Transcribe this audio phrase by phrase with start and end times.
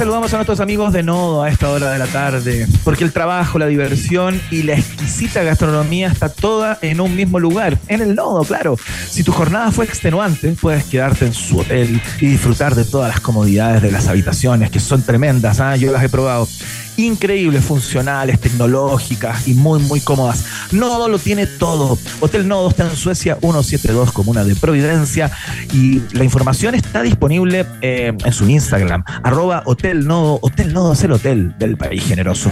[0.00, 3.58] saludamos a nuestros amigos de Nodo a esta hora de la tarde, porque el trabajo,
[3.58, 8.42] la diversión y la exquisita gastronomía está toda en un mismo lugar, en el Nodo,
[8.44, 8.78] claro.
[9.10, 13.20] Si tu jornada fue extenuante, puedes quedarte en su hotel y disfrutar de todas las
[13.20, 15.76] comodidades de las habitaciones, que son tremendas, ¿ah?
[15.76, 16.48] yo las he probado
[17.06, 20.44] increíbles, funcionales, tecnológicas y muy, muy cómodas.
[20.72, 21.98] Nodo lo tiene todo.
[22.20, 25.30] Hotel Nodo está en Suecia 172, comuna de Providencia,
[25.72, 30.38] y la información está disponible eh, en su Instagram, arroba Hotel Nodo.
[30.42, 32.50] Hotel Nodo es el hotel del país generoso.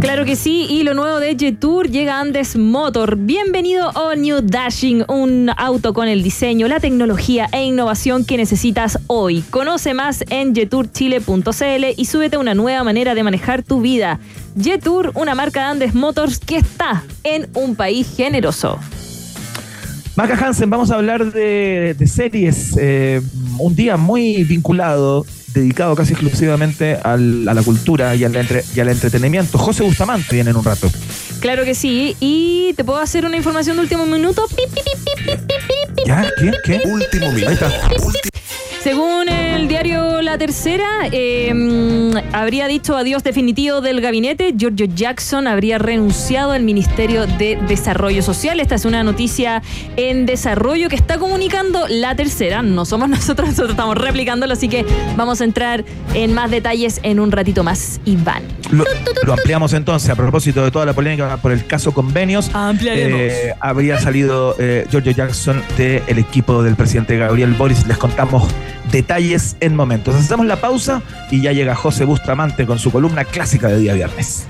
[0.00, 3.16] Claro que sí, y lo nuevo de Jetour llega a Andes Motor.
[3.16, 8.98] Bienvenido a New Dashing, un auto con el diseño, la tecnología e innovación que necesitas
[9.08, 9.42] hoy.
[9.50, 14.18] Conoce más en jetourchile.cl y súbete a una nueva manera de manejar tu vida.
[14.58, 18.78] Jetour, una marca de Andes Motors que está en un país generoso.
[20.16, 22.74] Maca Hansen, vamos a hablar de, series.
[22.80, 23.20] Eh,
[23.58, 28.34] un día muy vinculado dedicado casi exclusivamente a la cultura y al,
[28.74, 29.58] y al entretenimiento.
[29.58, 30.90] José Bustamante viene en un rato.
[31.40, 32.16] Claro que sí.
[32.20, 34.46] Y te puedo hacer una información de último minuto.
[36.06, 36.30] ¿Ya?
[36.38, 36.52] ¿Qué?
[36.64, 36.80] ¿Qué?
[36.84, 37.66] Último minuto.
[38.82, 44.54] Según el diario La Tercera, em, habría dicho adiós definitivo del gabinete.
[44.56, 48.58] Giorgio Jackson habría renunciado al Ministerio de Desarrollo Social.
[48.58, 49.62] Esta es una noticia
[49.96, 52.62] en desarrollo que está comunicando La Tercera.
[52.62, 55.84] No somos nosotros, nosotros estamos replicándolo, así que vamos a entrar
[56.14, 58.42] en más detalles en un ratito más, Iván.
[58.72, 58.84] Lo,
[59.32, 62.50] ampliamos entonces a propósito de toda la polémica por el caso convenios.
[62.86, 67.86] Eh, habría salido eh, Giorgio Jackson del equipo del presidente Gabriel Boris.
[67.86, 68.48] Les contamos
[68.90, 70.14] detalles en momentos.
[70.14, 74.46] Hacemos la pausa y ya llega José Bustamante con su columna clásica de día viernes.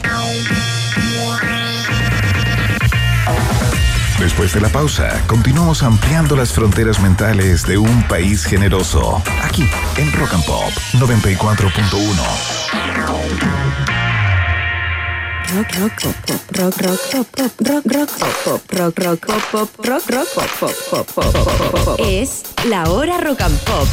[4.18, 9.22] Después de la pausa, continuamos ampliando las fronteras mentales de un país generoso.
[9.42, 9.66] Aquí,
[9.96, 13.30] en Rock and Pop 94.1
[15.52, 18.10] rock rock pop pop rock rock pop pop rock rock
[18.44, 20.50] pop rock rock pop pop rock rock pop
[20.90, 21.34] pop pop
[21.84, 23.88] pop es la hora rock and pop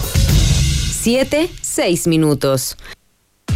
[1.07, 2.75] 7 6 minutos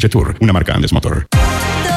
[0.00, 1.26] Jetour, una marca Andes Motor.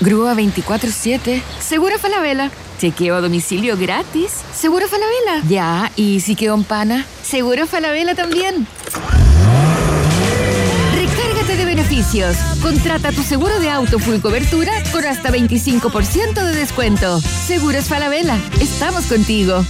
[0.00, 1.42] Grúa 24-7.
[1.60, 2.50] Seguro Falabella.
[2.78, 4.32] Chequeo a domicilio gratis.
[4.54, 5.46] Seguro Falabella.
[5.48, 7.06] Ya, ¿y si quedó en pana?
[7.22, 8.66] Seguro Falabella también.
[10.94, 12.36] Recárgate de beneficios.
[12.62, 17.20] Contrata tu seguro de auto full cobertura con hasta 25% de descuento.
[17.20, 18.38] Seguros Falabella.
[18.60, 19.64] Estamos contigo.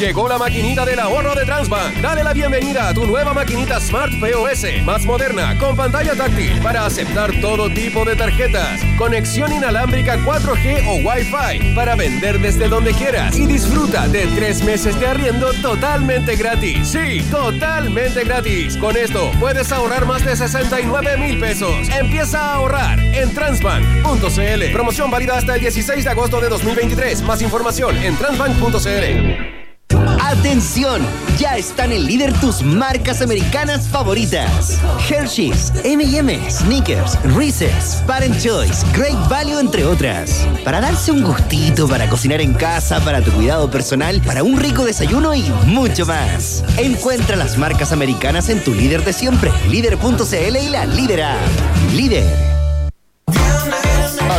[0.00, 1.96] Llegó la maquinita del ahorro de Transbank.
[1.96, 6.86] Dale la bienvenida a tu nueva maquinita Smart POS, más moderna, con pantalla táctil para
[6.86, 13.36] aceptar todo tipo de tarjetas, conexión inalámbrica 4G o Wi-Fi para vender desde donde quieras
[13.36, 16.88] y disfruta de tres meses de arriendo totalmente gratis.
[16.88, 18.78] Sí, totalmente gratis.
[18.78, 21.90] Con esto puedes ahorrar más de 69 mil pesos.
[21.90, 24.72] Empieza a ahorrar en transbank.cl.
[24.72, 27.20] Promoción válida hasta el 16 de agosto de 2023.
[27.20, 29.59] Más información en transbank.cl.
[30.30, 31.02] ¡Atención!
[31.38, 34.78] Ya están en líder tus marcas americanas favoritas.
[35.10, 40.46] Hershey's, M&M, Snickers, Reese's, Parent Choice, Great Value, entre otras.
[40.64, 44.84] Para darse un gustito, para cocinar en casa, para tu cuidado personal, para un rico
[44.84, 46.62] desayuno y mucho más.
[46.76, 51.24] Encuentra las marcas americanas en tu líder de siempre, líder.cl y la líder
[51.92, 52.59] Líder.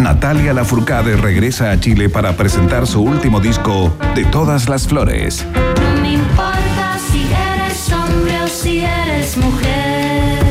[0.00, 5.46] Natalia Lafourcade regresa a Chile para presentar su último disco, De todas las flores.
[5.54, 10.42] No me importa si eres hombre o si eres mujer.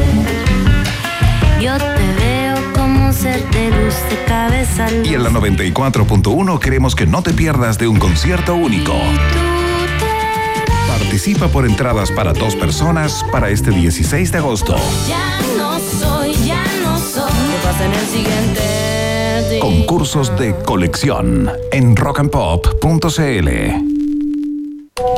[1.60, 4.88] Yo te veo como un ser de luz de cabeza.
[5.04, 5.42] Y en la luz.
[5.42, 8.94] 94.1 queremos que no te pierdas de un concierto único.
[10.88, 14.76] Participa por entradas para dos personas para este 16 de agosto.
[15.08, 16.34] Ya no soy,
[19.70, 23.99] Concursos de colección en rockandpop.cl.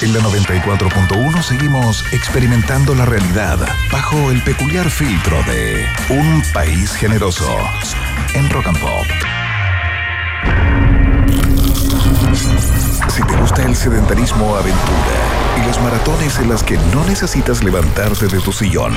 [0.00, 3.58] En la 94.1 seguimos experimentando la realidad
[3.90, 7.44] bajo el peculiar filtro de un país generoso
[8.34, 9.06] en Rock and Pop.
[13.08, 18.28] Si te gusta el sedentarismo aventura y las maratones en las que no necesitas levantarte
[18.28, 18.94] de tu sillón,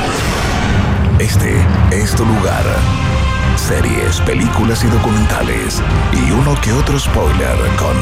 [1.17, 1.55] este
[1.91, 2.63] es tu lugar.
[3.55, 5.81] Series, películas y documentales
[6.11, 7.95] y uno que otro spoiler con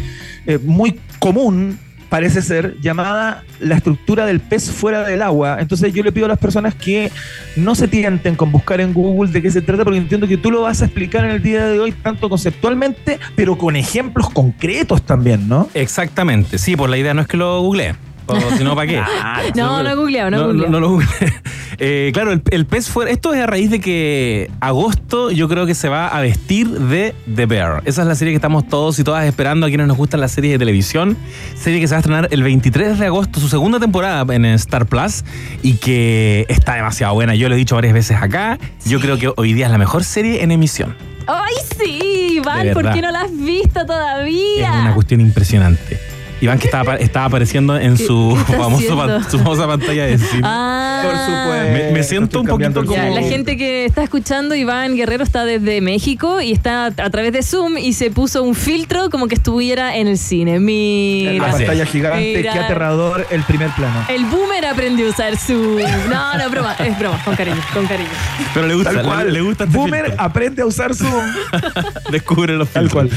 [0.64, 1.80] muy común,
[2.15, 5.57] parece ser, llamada la estructura del pez fuera del agua.
[5.60, 7.12] Entonces yo le pido a las personas que
[7.57, 10.50] no se tienten con buscar en Google de qué se trata, porque entiendo que tú
[10.50, 15.01] lo vas a explicar en el día de hoy, tanto conceptualmente, pero con ejemplos concretos
[15.01, 15.67] también, ¿no?
[15.74, 16.57] Exactamente.
[16.57, 17.95] Sí, por la idea no es que lo googleé.
[18.27, 19.01] O si no, ¿para qué?
[19.55, 20.72] No, no he googleado, no he No, googleado.
[20.72, 21.10] no lo googleé.
[21.77, 23.12] Eh, claro, el, el pez fuera.
[23.12, 27.13] Esto es a raíz de que agosto yo creo que se va a vestir de
[27.36, 27.82] The Bear.
[27.84, 30.32] Esa es la serie que estamos todos y todas esperando a quienes nos gustan las
[30.32, 31.17] series de televisión.
[31.55, 34.86] Serie que se va a estrenar el 23 de agosto, su segunda temporada en Star
[34.86, 35.25] Plus
[35.63, 37.36] y que está demasiado buena.
[37.36, 38.58] Yo lo he dicho varias veces acá.
[38.86, 40.96] Yo creo que hoy día es la mejor serie en emisión.
[41.27, 42.39] ¡Ay, sí!
[42.46, 44.72] Val, ¿por qué no la has visto Es todavía?
[44.82, 46.00] una cuestión impresionante.
[46.42, 50.42] Iván que estaba, estaba apareciendo en su, famoso pan- famosa pantalla de cine.
[50.44, 51.72] Ah, Por supuesto.
[51.74, 55.46] Me- me siento un poquito como- Ya, la gente que está escuchando, Iván Guerrero está
[55.46, 59.36] desde México y está a través de Zoom y se puso un filtro como que
[59.36, 60.60] estuviera en el cine.
[60.60, 61.34] Mira.
[61.34, 62.54] la pantalla gigante, Mira.
[62.54, 64.06] qué aterrador el primer plano.
[64.10, 65.77] El boomer aprendió a usar Zoom.
[66.10, 68.10] No, no, broma, es broma, con cariño, con cariño.
[68.54, 69.27] Pero le gusta, Tal cual.
[69.27, 70.24] le, le gusta este Boomer filtro.
[70.24, 71.24] aprende a usar Zoom.
[72.12, 73.12] Descubre los Tal filtros.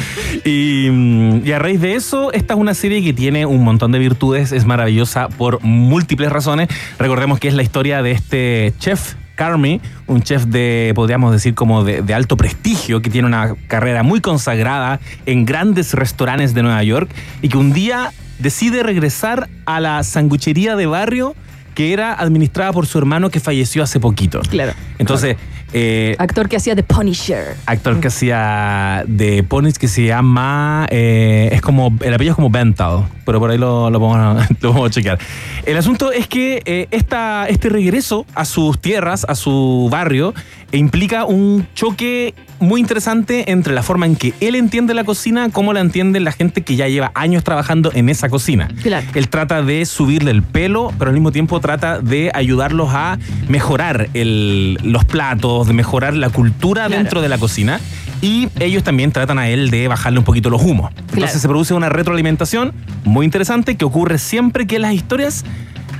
[0.44, 3.92] Y, mm, y a raíz de eso, esta es una serie que tiene un montón
[3.92, 6.68] de virtudes, es maravillosa por múltiples razones.
[6.98, 9.14] Recordemos que es la historia de este chef.
[9.34, 14.02] Carmy, un chef de, podríamos decir, como de, de alto prestigio, que tiene una carrera
[14.02, 17.08] muy consagrada en grandes restaurantes de Nueva York
[17.40, 18.10] y que un día
[18.40, 21.36] decide regresar a la sanguchería de barrio
[21.78, 24.40] que era administrada por su hermano que falleció hace poquito.
[24.50, 24.72] Claro.
[24.98, 25.36] Entonces,
[25.72, 27.54] eh, Actor que hacía The Punisher.
[27.66, 30.88] actor que hacía de Ponies que se llama.
[30.90, 31.96] eh, es como.
[32.00, 35.20] El apellido es como Bental, pero por ahí lo, lo, podemos, lo podemos chequear.
[35.66, 40.34] El asunto es que eh, esta, este regreso a sus tierras, a su barrio,
[40.72, 45.72] implica un choque muy interesante entre la forma en que él entiende la cocina, cómo
[45.72, 48.68] la entiende la gente que ya lleva años trabajando en esa cocina.
[48.82, 49.06] Claro.
[49.14, 53.16] Él trata de subirle el pelo, pero al mismo tiempo trata de ayudarlos a
[53.48, 57.00] mejorar el- los platos, de mejorar la cultura Claro.
[57.02, 57.80] dentro de la cocina.
[58.20, 60.90] Y ellos también tratan a él de bajarle un poquito los humos.
[60.90, 61.38] Entonces Claro.
[61.38, 62.72] se produce una retroalimentación
[63.04, 65.44] muy interesante que ocurre siempre que las historias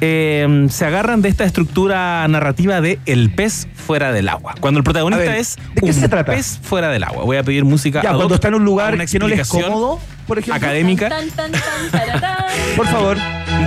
[0.01, 4.55] eh, se agarran de esta estructura narrativa de el pez fuera del agua.
[4.61, 6.33] Cuando el protagonista ver, es ¿de qué un se trata?
[6.33, 7.25] pez fuera del agua.
[7.25, 8.03] Voy a pedir música.
[8.03, 10.57] Ya, cuando está en un lugar que no le es cómodo, por ejemplo.
[10.57, 11.09] académica.
[11.09, 12.45] Tan, tan, tan, taratán.
[12.77, 13.17] Por favor.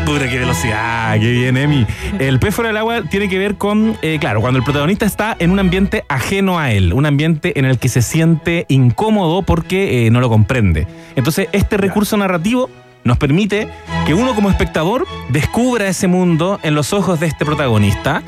[0.06, 1.86] Pura, qué velocidad, qué bien, Emi.
[2.20, 5.36] El pez fuera del agua tiene que ver con, eh, claro, cuando el protagonista está
[5.38, 10.08] en un ambiente ajeno a él, un ambiente en el que se siente incómodo porque
[10.08, 10.88] eh, no lo comprende.
[11.16, 12.70] Entonces, este recurso narrativo
[13.04, 13.68] nos permite
[14.06, 18.24] que uno como espectador descubra ese mundo en los ojos de este protagonista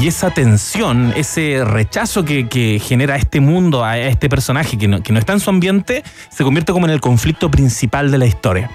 [0.00, 5.02] y esa tensión, ese rechazo que, que genera este mundo a este personaje que no,
[5.02, 8.26] que no está en su ambiente, se convierte como en el conflicto principal de la
[8.26, 8.70] historia.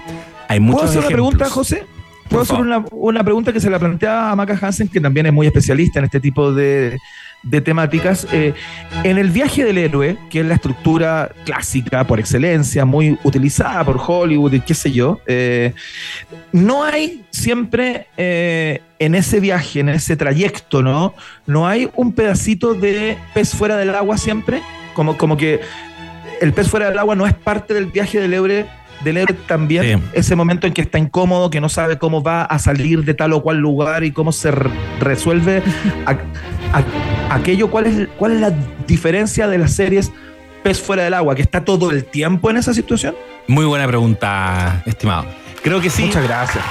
[0.48, 1.86] Hay muchos ¿Puedo hacer una pregunta, José?
[2.28, 5.32] ¿Puedo hacer una, una pregunta que se la plantea a Maca Hansen, que también es
[5.32, 6.98] muy especialista en este tipo de,
[7.44, 8.26] de temáticas?
[8.32, 8.54] Eh,
[9.04, 14.00] en el viaje del héroe, que es la estructura clásica por excelencia, muy utilizada por
[14.04, 15.72] Hollywood y qué sé yo, eh,
[16.52, 21.14] no hay siempre eh, en ese viaje, en ese trayecto, ¿no?
[21.46, 24.62] No hay un pedacito de pez fuera del agua siempre,
[24.94, 25.60] como, como que
[26.40, 28.66] el pez fuera del agua no es parte del viaje del héroe.
[29.46, 30.04] También, Sí.
[30.14, 33.34] ese momento en que está incómodo, que no sabe cómo va a salir de tal
[33.34, 35.62] o cual lugar y cómo se re- resuelve
[37.30, 37.70] aquello.
[37.70, 38.52] ¿Cuál es, ¿Cuál es la
[38.86, 40.10] diferencia de las series
[40.62, 41.34] Pez fuera del agua?
[41.34, 43.14] ¿Que está todo el tiempo en esa situación?
[43.46, 45.26] Muy buena pregunta, estimado.
[45.62, 46.04] Creo que sí.
[46.06, 46.64] Muchas gracias.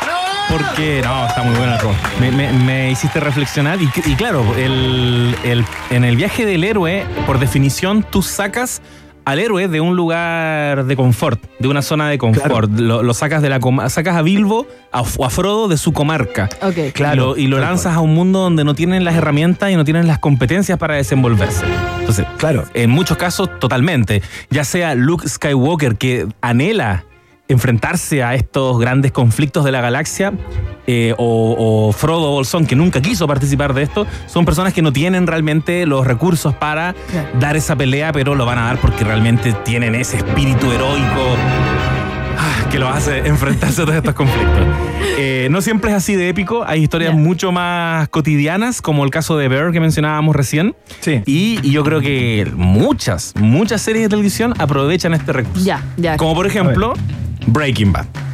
[0.50, 1.78] Porque, no, está muy buena.
[1.78, 1.92] Ro.
[2.20, 7.06] Me, me- me hiciste reflexionar y, y claro, el, el- en el viaje del héroe,
[7.26, 8.82] por definición, tú sacas
[9.26, 12.70] al héroe de un lugar de confort, de una zona de confort.
[12.80, 15.94] Lo, lo sacas de la coma- sacas a Bilbo a, o a Frodo de su
[15.94, 16.50] comarca.
[16.62, 16.94] Ok.
[16.94, 19.76] Claro, Y lo, y lo lanzas a un mundo donde no tienen las herramientas y
[19.76, 21.66] no tienen las competencias para desenvolverse.
[22.00, 22.66] Entonces, Claro.
[22.74, 24.22] en muchos casos, totalmente.
[24.50, 27.06] Ya sea Luke Skywalker, que anhela
[27.48, 30.34] enfrentarse a estos grandes conflictos de la galaxia,
[30.88, 34.92] eh, o, o Frodo Bolsón, que nunca quiso participar de esto, son personas que no
[34.94, 37.28] tienen realmente los recursos para Claro.
[37.40, 41.36] dar esa pelea, pero lo van a dar porque realmente tienen ese espíritu heroico
[42.38, 44.66] ah, que lo hace enfrentarse a todos estos conflictos.
[45.16, 49.38] Eh, no siempre es así de épico, hay historias mucho más cotidianas, como el caso
[49.38, 50.76] de Bear que mencionábamos recién.
[51.02, 51.22] Sí.
[51.28, 55.64] Y, y yo creo que muchas, muchas series de televisión aprovechan este recurso.
[55.64, 56.18] Ya, ya.
[56.18, 56.94] Como por ejemplo,
[57.48, 58.33] Breaking Bad.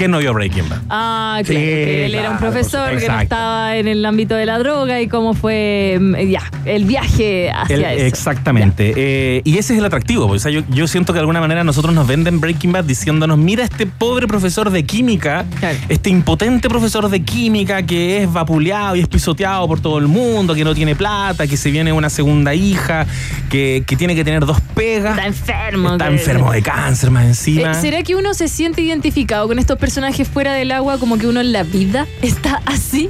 [0.00, 0.78] ¿Quién no vio Breaking Bad?
[0.88, 4.34] Ah, Sí, claro, que él era un claro, profesor que no estaba en el ámbito
[4.34, 8.06] de la droga y cómo fue, mm, ya, el viaje hacia El- eso.
[8.06, 8.94] exactamente.
[8.96, 10.26] Eh, y ese es el atractivo.
[10.26, 12.84] pues, O sea, yo, yo siento que de alguna manera nosotros nos venden Breaking Bad
[12.84, 15.76] diciéndonos, mira este pobre profesor de química, Claro.
[15.90, 20.54] este impotente profesor de química que es vapuleado y es pisoteado por todo el mundo,
[20.54, 23.04] que no tiene plata, que se viene una segunda hija,
[23.50, 25.10] que, que tiene que tener dos pegas.
[25.18, 25.92] Está enfermo.
[25.92, 27.72] Está enfermo de cáncer más encima.
[27.72, 29.89] Eh, ¿Será que uno se siente identificado con estos personajes
[30.32, 33.08] fuera del agua como que uno en la vida está así?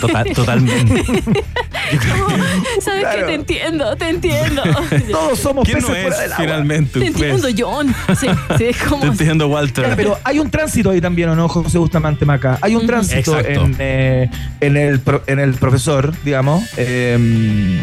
[0.00, 1.04] Total- totalmente.
[2.80, 3.18] ¿Sabes Claro.
[3.20, 4.62] que Te entiendo, te entiendo.
[5.10, 6.44] Todos somos ¿Quién peces no es fuera del agua.
[6.44, 7.54] finalmente Te entiendo, pez?
[7.58, 7.94] John.
[8.18, 8.26] Sí,
[8.58, 9.00] sí, es como...
[9.02, 9.88] Te entiendo, Walter.
[9.88, 12.58] Ya, Pero hay un tránsito ahí también, ¿o no, José Bustamante Maca?
[12.60, 12.86] Hay un Ujú.
[12.86, 14.30] tránsito en, eh,
[14.60, 16.64] en, el, pro- en el profesor, digamos.
[16.76, 17.80] eh,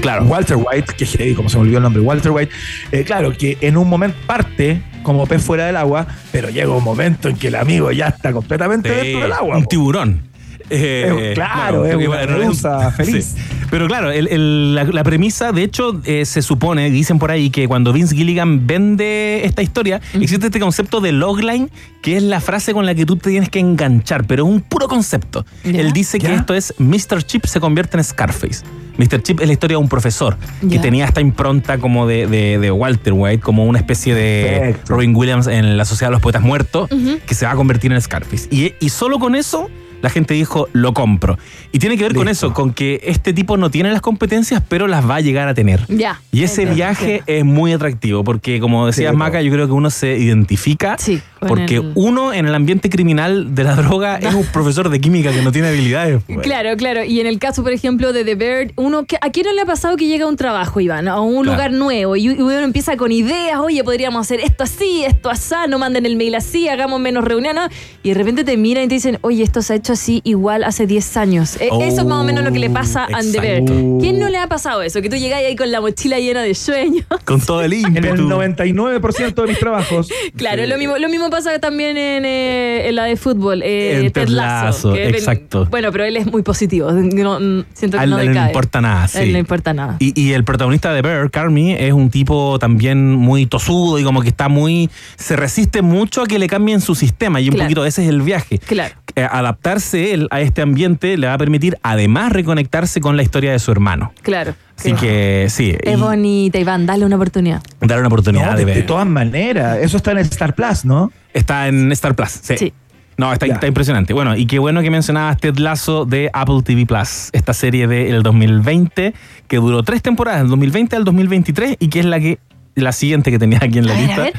[0.00, 0.24] Claro.
[0.24, 2.52] Walter White, que como se me olvidó el nombre, Walter White,
[2.92, 6.84] eh, claro, que en un momento parte como pez fuera del agua, pero llega un
[6.84, 9.56] momento en que el amigo ya está completamente Sí, dentro del agua.
[9.56, 9.68] Un po.
[9.68, 10.32] tiburón.
[10.70, 13.34] Eh, Es- claro, bueno, es que una medusa feliz.
[13.36, 13.42] Sí.
[13.70, 17.50] Pero claro, el- el- la, la premisa, de hecho, eh, se supone, dicen por ahí,
[17.50, 21.68] que cuando Vince Gilligan vende esta historia, existe este concepto de logline,
[22.02, 24.60] que es la frase con la que tú te tienes que enganchar, pero es un
[24.62, 25.44] puro concepto.
[25.64, 25.80] Ya.
[25.80, 27.22] Él dice que esto es Mr.
[27.24, 28.64] Chip se convierte en Scarface.
[28.98, 29.22] Mr.
[29.22, 30.36] Chip es la historia de un profesor
[30.68, 34.94] que tenía esta impronta como de, de- de Walter White, como una especie de Perfecto.
[34.94, 36.88] Robin Williams en la Sociedad de los Poetas Muertos,
[37.26, 38.48] que se va a convertir en Scarface.
[38.50, 39.70] Y, y solo con eso
[40.02, 41.38] la gente dijo, lo compro.
[41.72, 44.86] Y tiene que ver con eso, con que este tipo no tiene las competencias, pero
[44.88, 45.86] las va a llegar a tener.
[45.88, 46.20] Ya.
[46.32, 47.24] Y ese Entiendo, viaje entiendo.
[47.26, 51.20] es muy atractivo, porque como decías, Sí, Maca, yo creo que uno se identifica, Sí,
[51.40, 55.32] porque el- uno en el ambiente criminal de la droga es un profesor de química
[55.32, 56.20] que no tiene habilidades.
[56.26, 56.40] pues.
[56.40, 57.04] Claro, claro.
[57.04, 59.62] Y en el caso, por ejemplo, de The Bird, uno, que- ¿a quién no le
[59.62, 61.08] ha pasado que llega a un trabajo, Iván?
[61.08, 61.52] A un Claro.
[61.52, 65.54] lugar nuevo y, y uno empieza con ideas, oye, podríamos hacer esto así, esto así,
[65.68, 67.68] no manden el mail así, hagamos menos reuniones.
[68.02, 70.64] Y de repente te miran y te dicen, oye, esto se ha hecho así igual
[70.64, 71.58] hace 10 años.
[71.70, 73.72] Oh, eso es más o menos lo que le pasa a exacto.
[74.00, 75.00] ¿Quién no le ha pasado eso?
[75.02, 77.04] Que tú llegáis ahí con la mochila llena de sueños.
[77.24, 78.28] Con todo el En el ímpetu.
[78.28, 80.08] 99% de mis trabajos.
[80.36, 83.62] Claro, lo mismo, lo mismo pasa también en, eh, en la de fútbol.
[83.62, 85.66] eh, En Ted Lasso, que- exacto.
[85.70, 86.90] Bueno, pero él es muy positivo.
[87.22, 88.46] No, mm, siento que A él no no le decae.
[88.48, 89.32] importa nada, A él sí.
[89.32, 89.96] no importa nada.
[90.00, 94.22] Y, y el protagonista de Bear, Carmi, es un tipo también muy tosudo y como
[94.22, 94.90] que está muy.
[95.16, 97.66] se resiste mucho a que le cambien su sistema y un Claro.
[97.68, 98.58] poquito ese es el viaje.
[98.58, 98.94] Claro.
[99.16, 103.52] Eh, adaptarse él a este ambiente le va a permitir además reconectarse con la historia
[103.52, 104.12] de su hermano.
[104.22, 104.54] Claro.
[104.78, 107.62] Así que sí, Es y bonita, Iván, dale una oportunidad.
[107.80, 109.78] dar una oportunidad No, de de, de todas maneras.
[109.80, 111.12] Eso está en Star Plus, ¿no?
[111.32, 112.56] Está en Star Plus, sí.
[112.58, 112.72] Sí.
[113.18, 114.14] No, está, está impresionante.
[114.14, 118.22] Bueno, y qué bueno que mencionabas Ted Lasso de Apple TV Plus, esta serie del
[118.22, 119.14] 2020
[119.46, 122.38] que duró tres temporadas, del 2020 al 2023 y que es la que
[122.74, 124.22] la siguiente que tenía aquí en la A lista.
[124.22, 124.32] ver.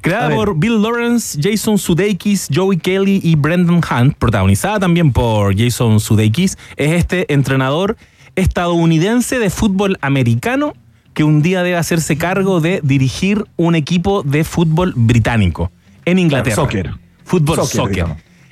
[0.00, 0.36] Creada A ver.
[0.38, 6.56] por Bill Lawrence, Jason Sudeikis, Joey Kelly y Brendan Hunt, protagonizada también por Jason Sudeikis,
[6.76, 7.96] es este entrenador
[8.36, 10.74] estadounidense de fútbol americano
[11.14, 15.70] que un día debe hacerse cargo de dirigir un equipo de fútbol británico
[16.04, 16.54] en Inglaterra.
[16.56, 16.94] Soccer.
[17.24, 18.06] Fútbol Soccer, soccer.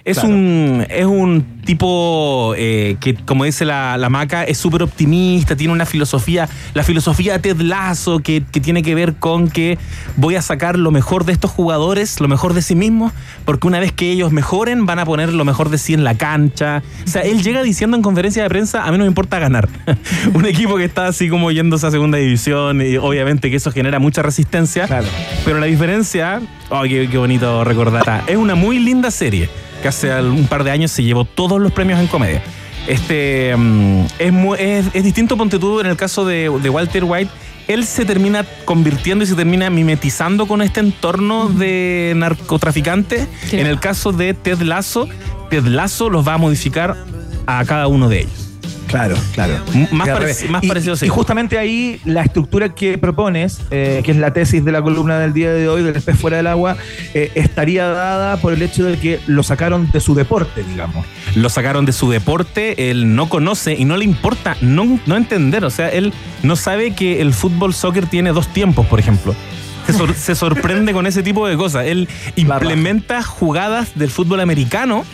[0.08, 0.34] Es, Claro.
[0.34, 5.70] un, es un tipo eh, que, como dice la, la maca, es súper optimista, tiene
[5.70, 9.76] una filosofía, la filosofía de Ted Lasso, que, que tiene que ver con que
[10.16, 13.12] voy a sacar lo mejor de estos jugadores, lo mejor de sí mismos,
[13.44, 16.14] porque una vez que ellos mejoren, van a poner lo mejor de sí en la
[16.14, 16.82] cancha.
[17.04, 19.68] O sea, él llega diciendo en conferencia de prensa, a mí no me importa ganar.
[20.32, 23.98] un equipo que está así como yéndose a segunda división, y obviamente que eso genera
[23.98, 24.86] mucha resistencia.
[24.86, 25.06] Claro.
[25.44, 26.40] Pero la diferencia,
[26.70, 29.50] oh, qué, qué bonito recordar, es una muy linda serie
[29.82, 32.42] que hace un par de años se llevó todos los premios en comedia.
[32.86, 37.30] Este mm, es, es, es distinto, ponte tú, en el caso de, de Walter White.
[37.68, 43.28] Él se termina convirtiendo y se termina mimetizando con este entorno de narcotraficantes.
[43.46, 43.58] Sí.
[43.58, 45.06] En el caso de Ted Lasso,
[45.50, 46.96] Ted Lasso los va a modificar
[47.46, 48.47] a cada uno de ellos.
[48.88, 49.54] Claro, claro.
[49.74, 50.08] M- Más,
[50.44, 51.08] Y más Y- parecido y, sí.
[51.08, 55.32] justamente ahí la estructura que propones, eh, que es la tesis de la columna del
[55.32, 56.76] día de hoy, del pez fuera del agua,
[57.14, 61.04] eh, estaría dada por el hecho de que lo sacaron de su deporte, digamos.
[61.34, 65.64] lo sacaron de su deporte, él no conoce y no le importa no, no entender,
[65.64, 69.34] o sea, él no sabe que el fútbol soccer tiene dos tiempos, por ejemplo.
[69.86, 71.86] Se, sor- se sorprende con ese tipo de cosas.
[71.86, 75.04] Él implementa jugadas del fútbol americano,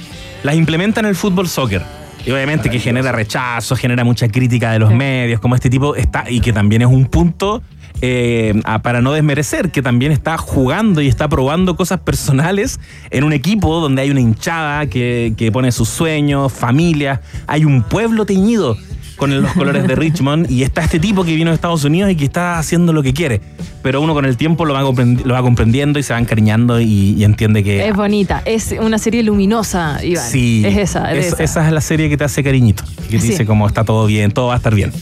[0.42, 1.82] las implementa en el fútbol soccer.
[2.26, 4.94] Y obviamente que genera rechazo, genera mucha crítica de los Sí.
[4.94, 7.62] medios, como este tipo está, y que también es un punto
[8.00, 13.22] eh, a- para no desmerecer, que también está jugando y está probando cosas personales en
[13.24, 18.26] un equipo donde hay una hinchada que, que pone sus sueños, familia, hay un pueblo
[18.26, 18.76] teñido
[19.16, 22.16] con los colores de Richmond y está este tipo que vino de Estados Unidos y
[22.16, 23.40] que está haciendo lo que quiere.
[23.82, 26.80] Pero uno con el tiempo lo va, comprendi- lo va comprendiendo y se va encariñando
[26.80, 27.86] y, y entiende que...
[27.88, 30.24] Es bonita, es una serie luminosa, Iván.
[30.28, 31.42] Sí, Es esa, es es- esa.
[31.44, 33.28] esa es la serie que te hace cariñito, que te Sí.
[33.28, 34.92] dice como está todo bien, todo va a estar bien.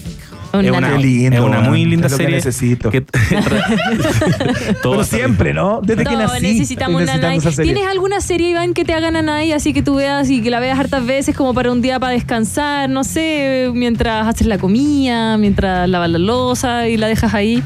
[0.53, 2.37] Una es una, lindo, es una muy linda Es lo que serie.
[2.37, 2.91] necesito.
[2.91, 3.03] que-
[4.83, 5.81] Pero siempre, ¿no?
[5.83, 6.43] Desde que No, nací.
[6.43, 7.73] necesitamos una serie.
[7.73, 10.61] ¿Tienes alguna serie, Iván, que te haga nanay así que tú veas y que la
[10.61, 12.89] veas hartas veces como para un día para descansar?
[12.91, 17.63] No sé, mientras haces la comida, mientras lavas la losa y la dejas ahí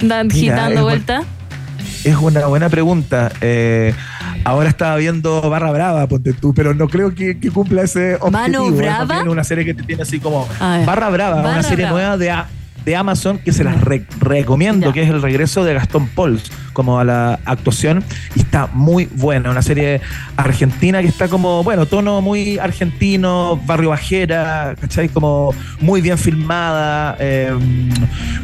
[0.00, 1.22] dan, Mira, dando es vuelta.
[2.04, 3.30] Es una buena pregunta.
[3.40, 3.92] Eh,
[4.44, 8.30] ahora estaba viendo Barra Brava, ponte tú, pero no creo que, que cumpla ese objetivo.
[8.30, 9.22] ¿Mano Brava?
[9.30, 10.46] una serie que te tiene así como.
[10.60, 11.98] Barra Brava, Barra una serie Brava.
[11.98, 12.34] nueva de,
[12.84, 14.92] de Amazon que se las re- recomiendo, Ya.
[14.92, 18.04] que es el regreso de Gastón Pauls como a la actuación
[18.36, 20.00] y está muy buena, una serie
[20.36, 25.08] argentina que está como, bueno, tono muy argentino, barrio bajera, ¿cachai?
[25.08, 27.52] Como muy bien filmada, eh,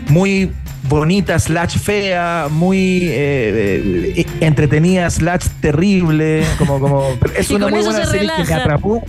[0.09, 0.51] muy
[0.89, 7.05] bonita slash fea, muy eh, eh, entretenida slash terrible, como, como
[7.37, 9.03] es Y una muy buena se serie que me atrapó.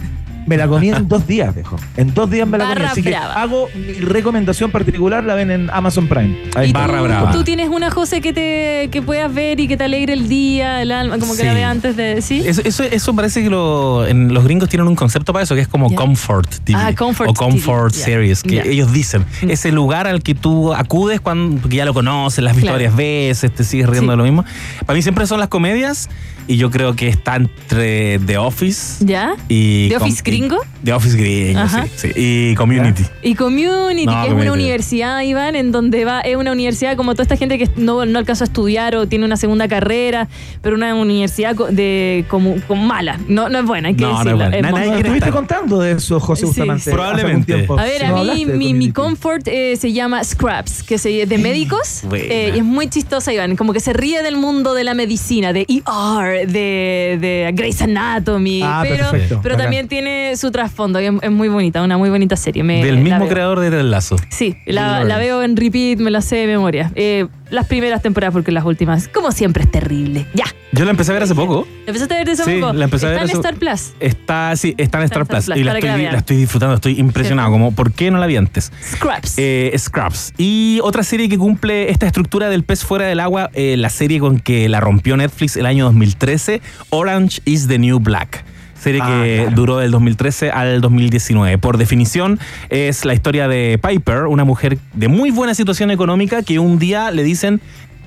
[0.46, 1.76] Me la comí en dos días, viejo.
[1.98, 2.86] En dos días me la comí.
[2.86, 6.38] Así que hago mi recomendación particular, la ven en Amazon Prime.
[6.56, 6.80] Ahí ¿Y está.
[6.82, 7.32] Barra tú, brava.
[7.32, 10.82] tú tienes una José que te que puedas ver y que te alegre el día,
[10.84, 11.46] el alma, como que Sí.
[11.48, 12.22] la veas antes de.
[12.22, 12.44] ¿Sí?
[12.46, 15.62] Eso, eso, eso parece que lo- en los gringos tienen un concepto para eso, que
[15.62, 18.64] es como comfort TV Ah, comfort o comfort TV, series, que.
[18.64, 18.70] Mm.
[18.70, 19.26] ellos dicen.
[19.48, 22.78] Ese lugar al que tú acudes cuando porque ya lo conoces, las Claro.
[22.78, 24.12] victorias veces, te sigues riendo Sí.
[24.12, 24.46] de lo mismo.
[24.86, 26.10] Para mí siempre son las comedias
[26.48, 29.36] y yo creo que está entre The Office ¿Ya?
[29.48, 29.90] y...
[29.90, 30.58] ¿The Office gringo?
[30.84, 31.86] The Office gringo, Ajá.
[31.96, 32.52] sí, sí.
[32.52, 33.04] Y Community.
[33.24, 37.14] Y Community, No, que es una universidad, Iván, en donde va, es una universidad como
[37.14, 40.28] toda esta gente que no, no alcanzó a estudiar o tiene una segunda carrera,
[40.62, 43.20] pero una universidad co- de como, como mala.
[43.28, 44.38] No, no es buena, hay que No, no es decirlo.
[44.38, 44.56] buena.
[44.58, 45.40] Es Na- muy- nadie ¿No quiere estuviste estar.
[45.58, 46.62] contando de eso, José, Sí.
[46.62, 47.54] hace algún Probablemente.
[47.54, 47.80] tiempo?
[47.80, 52.02] A ver, a mí mi, mi comfort eh, se llama Scraps, que se, de médicos.
[52.04, 52.26] Buena.
[52.26, 53.56] eh, y es muy chistosa, Iván.
[53.56, 58.62] Como que se ríe del mundo de la medicina, de ER, de, de Grey's Anatomy.
[58.64, 59.66] Ah, pero perfecto, pero bacán.
[59.66, 62.64] también tiene su trasfondo y es, es muy bonita, una muy bonita serie.
[62.64, 64.16] Me- Del mismo creador de Ted Lasso.
[64.30, 66.92] Sí, la veo en repeat, me la sé de memoria.
[66.96, 70.26] Eh, las primeras temporadas, porque las últimas, como siempre, es terrible.
[70.34, 70.46] Ya.
[70.72, 71.66] Yo la empecé a ver hace poco.
[71.86, 72.74] ¿La empezaste a ver ese Sí, poco?
[72.74, 73.94] la empecé a ver Está en hace- Star Plus.
[74.00, 77.52] Está, sí, está en Star Star Plus Plus, y la estoy disfrutando, estoy impresionado.
[77.52, 78.72] Como, ¿Por qué no la vi antes?
[78.96, 79.36] Scraps.
[79.38, 80.34] Eh, Scraps.
[80.38, 84.20] Y otra serie que cumple esta estructura del pez fuera del agua, eh, la serie
[84.20, 88.44] con que la rompió Netflix el año 2013, Orange is the New Black.
[88.86, 89.56] Serie Ah, que claro.
[89.56, 91.58] duró del 2013 al 2019.
[91.58, 96.60] Por definición, es la historia de Piper, una mujer de muy buena situación económica que
[96.60, 97.60] un día le dicen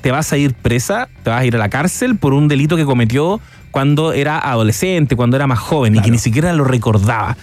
[0.02, 2.76] te vas a ir presa, te vas a ir a la cárcel por un delito
[2.76, 3.40] que cometió
[3.72, 7.36] cuando era adolescente, cuando era más joven y que ni siquiera lo recordaba.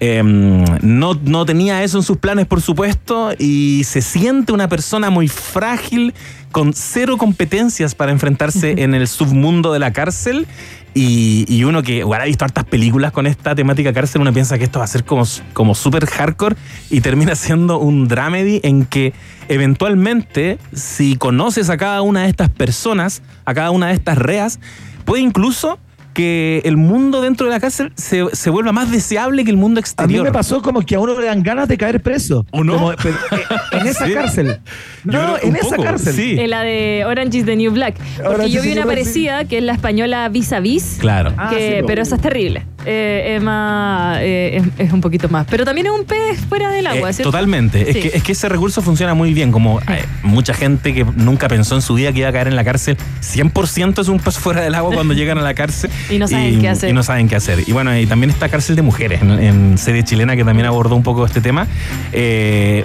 [0.00, 5.10] Eh, no, no tenía eso en sus planes, por supuesto, y se siente una persona
[5.10, 6.14] muy frágil,
[6.52, 10.46] con cero competencias para enfrentarse en el submundo de la cárcel.
[10.92, 14.58] Y, y uno que igual ha visto hartas películas con esta temática cárcel, uno piensa
[14.58, 16.56] que esto va a ser como, como súper hardcore
[16.90, 19.12] y termina siendo un dramedy en que
[19.46, 24.58] eventualmente, si conoces a cada una de estas personas, a cada una de estas reas,
[25.04, 25.78] puede incluso
[26.12, 29.78] que el mundo dentro de la cárcel se, se vuelva más deseable que el mundo
[29.78, 30.24] A mí exterior.
[30.24, 32.44] me pasó como que a uno le dan ganas de caer preso.
[32.50, 32.74] ¿O no?
[32.74, 33.44] Como, pero, eh,
[33.80, 34.12] en esa Sí.
[34.14, 34.60] cárcel.
[35.04, 36.14] No, en esa poco, cárcel.
[36.14, 36.36] sí.
[36.38, 37.94] En la de Orange is the New Black.
[38.16, 40.96] Porque Orange yo vi the una parecida que es la española Vis a Vis.
[41.00, 41.32] Claro.
[41.36, 42.66] Ah, que- sí, pero esa es terrible.
[42.86, 44.18] Eh, es más.
[44.20, 45.46] eh, es, es un poquito más.
[45.50, 47.30] Pero también es un pez fuera del agua, Eh, ¿cierto?
[47.30, 47.90] totalmente.
[47.90, 49.52] Es, que, es que ese recurso funciona muy bien.
[49.52, 52.56] Como eh, mucha gente que nunca pensó en su vida que iba a caer en
[52.56, 55.90] la cárcel, 100% es un pez fuera del agua cuando llegan a la cárcel.
[56.10, 56.90] Y no saben qué hacer.
[56.90, 57.60] Y no saben qué hacer.
[57.66, 60.96] Y bueno, y también está Cárcel de Mujeres, en, en serie chilena que también abordó
[60.96, 61.66] un poco este tema.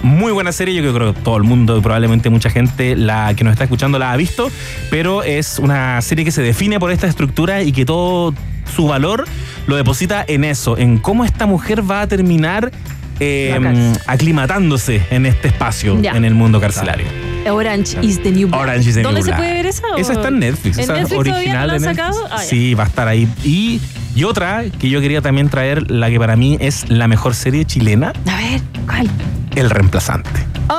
[0.03, 3.51] Muy buena serie, yo creo que todo el mundo, probablemente mucha gente la que nos
[3.53, 4.51] está escuchando la ha visto,
[4.89, 8.33] pero es una serie que se define por esta estructura y que todo
[8.73, 9.25] su valor
[9.67, 12.71] lo deposita en eso, en cómo esta mujer va a terminar
[13.19, 13.97] eh, cárcel.
[14.07, 16.11] aclimatándose en este espacio, Ya.
[16.11, 17.05] en el mundo carcelario.
[17.49, 18.61] Orange is the New Black.
[18.61, 19.83] Orange is the ¿Dónde New se puede ver esa?
[19.97, 21.97] Esa está en Netflix, ¿En esa es Netflix original no de han Netflix.
[22.15, 22.27] sacado?
[22.31, 23.27] Ah, sí, va a estar ahí.
[23.43, 23.79] Y,
[24.15, 27.63] y otra que yo quería también traer, la que para mí es la mejor serie
[27.65, 29.07] chilena, A ver, ¿cuál?
[29.55, 30.29] El Reemplazante.
[30.69, 30.73] Oh,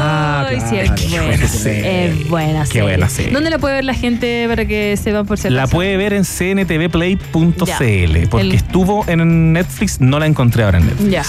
[0.00, 0.68] claro.
[0.68, 1.26] sí, es Qué buena.
[1.26, 2.06] buena serie.
[2.06, 2.82] Es buena Qué serie.
[2.82, 3.32] buena serie.
[3.32, 6.24] ¿Dónde la puede ver la gente para que sepan por si La puede ver en
[6.24, 11.10] cntvplay.cl porque El- estuvo en Netflix, no la encontré ahora en Netflix.
[11.10, 11.22] Ya.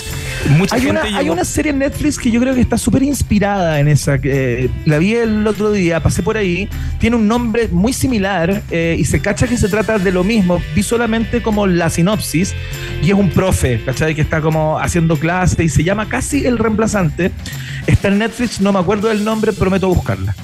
[0.49, 3.03] Mucha Hay gente una, hay una serie en Netflix que yo creo que está súper
[3.03, 4.19] inspirada en esa.
[4.19, 6.67] que, eh, la vi el otro día, pasé por ahí.
[6.99, 10.61] Tiene un nombre muy similar eh, y se cacha que se trata de lo mismo.
[10.75, 12.53] Vi solamente como la sinopsis
[13.03, 14.15] y es un profe, ¿cachai?
[14.15, 17.31] Que está como haciendo clase y se llama casi El Reemplazante.
[17.87, 20.35] Está en Netflix, no me acuerdo del nombre, prometo buscarla.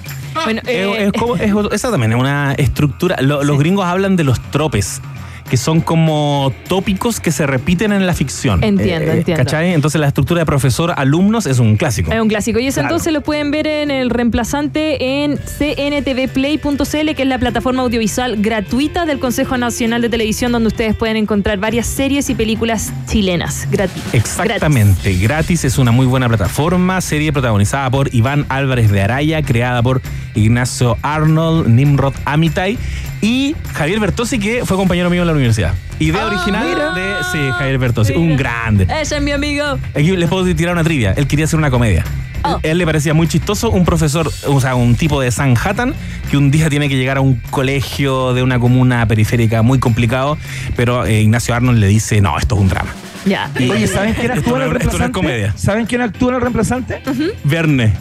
[0.44, 3.16] Bueno, Es- eh, es como- es esa también es una estructura.
[3.22, 5.02] Lo- Los gringos hablan de los tropes.
[5.50, 8.64] Que son como tópicos que se repiten en la ficción.
[8.64, 9.44] Entiendo, entiendo.
[9.44, 9.74] ¿Cachai?
[9.74, 12.12] Entonces la estructura de profesor-alumnos es un clásico.
[12.12, 12.60] Es un clásico.
[12.60, 12.90] Y eso Claro.
[12.90, 19.06] entonces lo pueden ver en el reemplazante en cntvplay.cl, que es la plataforma audiovisual gratuita
[19.06, 24.14] del Consejo Nacional de Televisión, donde ustedes pueden encontrar varias series y películas chilenas gratuitas.
[24.14, 25.64] Exactamente, gratis.
[25.64, 30.02] es una muy buena plataforma, serie protagonizada por Iván Álvarez de Araya, creada por
[30.36, 32.78] Ignacio Arnold, Nimrod Amitai
[33.22, 35.74] y Javier Bertossi, que fue compañero mío en la universidad.
[36.00, 36.94] Idea Ah, original mira.
[36.94, 38.24] de sí, Javier Bertossi, Mira.
[38.32, 38.88] un grande.
[39.02, 39.64] Ese es mi amigo.
[39.96, 41.14] Aquí les puedo tirar una trivia.
[41.18, 42.04] Él quería hacer una comedia.
[42.44, 42.60] Oh.
[42.62, 45.96] Él le parecía muy chistoso un profesor, o sea, un tipo de Sanhattan
[46.30, 50.38] que un día tiene que llegar a un colegio de una comuna periférica muy complicado,
[50.76, 52.92] pero eh, Ignacio Arnold le dice, no, esto es un drama.
[53.26, 53.50] Ya.
[53.58, 55.12] Oye, ¿saben quién Esto actúa en el no es- esto no es reemplazante?
[55.12, 55.54] comedia.
[55.58, 57.02] ¿Saben quién actúa en el reemplazante?
[57.44, 57.94] Verne.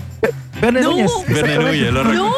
[0.61, 0.91] Verne No.
[0.91, 1.11] Núñez.
[1.29, 1.59] Verne.
[1.59, 2.35] Núñez, lo No, recuerdo.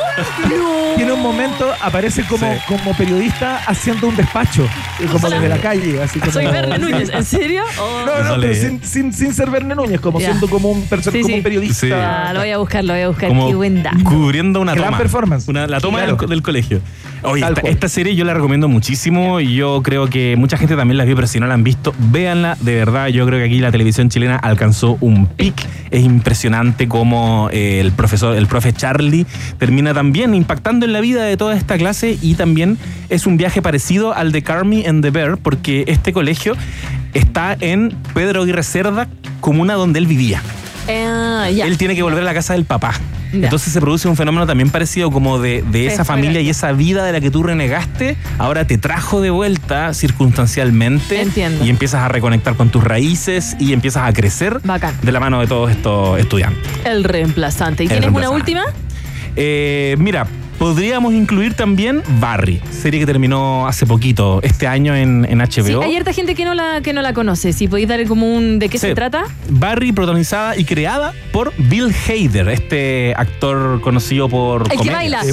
[0.48, 0.78] no.
[0.96, 2.58] Tiene un momento, aparece como, Sí.
[2.66, 4.66] como periodista haciendo un despacho,
[5.12, 5.36] como Hola.
[5.36, 6.02] desde la calle.
[6.02, 7.10] Así como, Soy Verne Núñez.
[7.10, 7.62] ¿En serio?
[7.80, 8.02] Oh.
[8.04, 10.28] No, no, No pero sin, sin, sin ser Verne Núñez, como Ya.
[10.30, 11.34] siendo como un, Sí, como sí.
[11.34, 11.74] un periodista.
[11.86, 11.92] Sí.
[11.92, 13.28] Ah, lo voy a buscar, lo voy a buscar.
[13.28, 13.96] Como Qué buen dato.
[14.02, 14.98] cubriendo una Gran toma.
[14.98, 15.46] performance.
[15.48, 16.16] Una- la toma Claro.
[16.16, 16.80] del, del colegio.
[17.22, 20.98] Oye, esta, esta serie yo la recomiendo muchísimo y yo creo que mucha gente también
[20.98, 22.56] la vio, pero si no la han visto, véanla.
[22.60, 25.54] De verdad, yo creo que aquí la televisión chilena alcanzó un pic.
[25.90, 29.26] Es impresionante cómo eh, el profesor, el profe Charlie,
[29.58, 33.62] termina también impactando en la vida de toda esta clase y también es un viaje
[33.62, 36.56] parecido al de Carmi and the Bear, porque este colegio
[37.14, 39.08] está en Pedro Aguirre Cerda,
[39.40, 40.42] comuna donde él vivía.
[40.88, 41.48] Ah.
[41.48, 42.92] Él tiene que volver a la casa del papá.
[43.32, 47.04] Entonces se produce un fenómeno también parecido como de, de esa familia y esa vida
[47.04, 51.64] de la que tú renegaste, ahora te trajo de vuelta circunstancialmente Entiendo.
[51.64, 54.94] y empiezas a reconectar con tus raíces y empiezas a crecer Bacán.
[55.02, 56.62] de la mano de todos estos estudiantes.
[56.84, 57.84] El reemplazante.
[57.84, 58.62] ¿Y El tienes una última?
[59.36, 60.26] Eh, mira,
[60.58, 65.82] podríamos incluir también Barry, serie que terminó hace poquito, este año en, en Sí, HBO.
[65.82, 67.52] hay harta gente que no la, que no la conoce.
[67.52, 68.88] Si podéis dar como un de qué Sí.
[68.88, 69.24] se trata.
[69.48, 74.70] Barry, protagonizada y creada por Bill Hader, este actor conocido por.
[74.72, 75.22] El que baila.
[75.22, 75.30] Sí,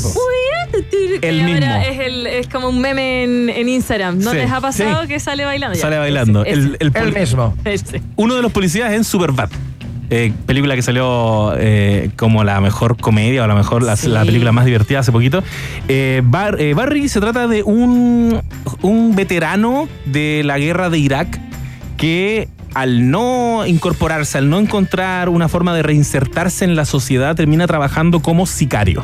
[1.22, 1.76] que El ahora mismo.
[1.76, 4.20] Es, el- es como un meme en, en Instagram.
[4.20, 5.08] ¿No Sí, les ha pasado sí.
[5.08, 5.76] que sale bailando?
[5.76, 6.44] Ya, Sale ese, bailando.
[6.44, 7.56] ese, El- el El poli- mismo.
[7.64, 8.02] ese.
[8.16, 9.50] uno de los policías en Superbad.
[10.10, 14.08] Eh, película que salió eh, como la mejor comedia o la mejor la, Sí.
[14.10, 15.44] la película más divertida hace poquito.
[15.88, 18.42] Eh, Bar- eh, Barry se trata de un,
[18.82, 21.40] un veterano de la guerra de Irak
[21.98, 27.68] que al no incorporarse, al no encontrar una forma de reinsertarse en la sociedad, termina
[27.68, 29.04] trabajando como sicario.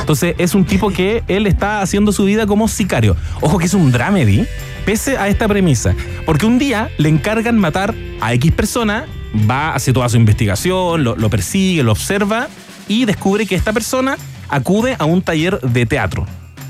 [0.00, 3.14] Entonces es un tipo que él está haciendo su vida como sicario.
[3.40, 4.44] Ojo que es un dramedy,
[4.84, 5.94] pese a esta premisa.
[6.26, 9.04] Porque un día le encargan matar a X persona,
[9.48, 12.48] va, hace toda su investigación, lo, lo persigue, lo observa
[12.88, 14.16] y descubre que esta persona
[14.48, 16.26] acude a un taller de teatro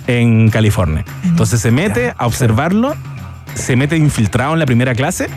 [0.06, 1.04] en California.
[1.24, 2.94] Entonces se mete a observarlo,
[3.54, 5.28] se mete infiltrado en la primera clase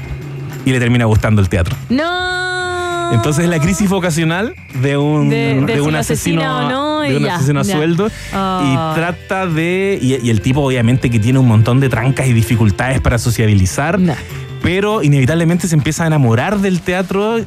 [0.65, 1.75] y le termina gustando el teatro.
[1.89, 3.13] No.
[3.13, 7.15] Entonces la crisis vocacional de un, De- de de si un asesino, no, de y
[7.17, 7.75] un ya, asesino a ya.
[7.75, 12.27] sueldo y trata de y, y el tipo obviamente que tiene un montón de trancas
[12.27, 13.99] y dificultades para sociabilizar,
[14.65, 17.43] pero inevitablemente se empieza a enamorar del teatro y,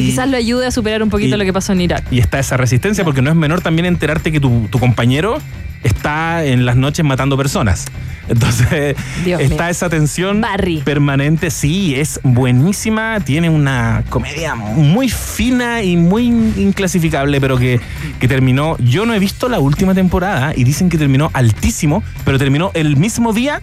[0.00, 2.02] Y quizás lo ayude a superar un poquito y- lo que pasó en Irak.
[2.10, 5.36] y está esa resistencia porque no es menor también enterarte que tu, tu compañero
[5.84, 7.84] está en las noches matando personas.
[8.28, 9.70] Entonces Dios está mío.
[9.70, 10.42] esa tensión
[10.84, 11.50] permanente.
[11.50, 13.18] Sí, es buenísima.
[13.20, 17.80] Tiene una comedia muy fina y muy inclasificable, pero que,
[18.20, 18.76] que terminó.
[18.78, 22.96] Yo no he visto la última temporada y dicen que terminó altísimo, pero terminó el
[22.96, 23.60] mismo día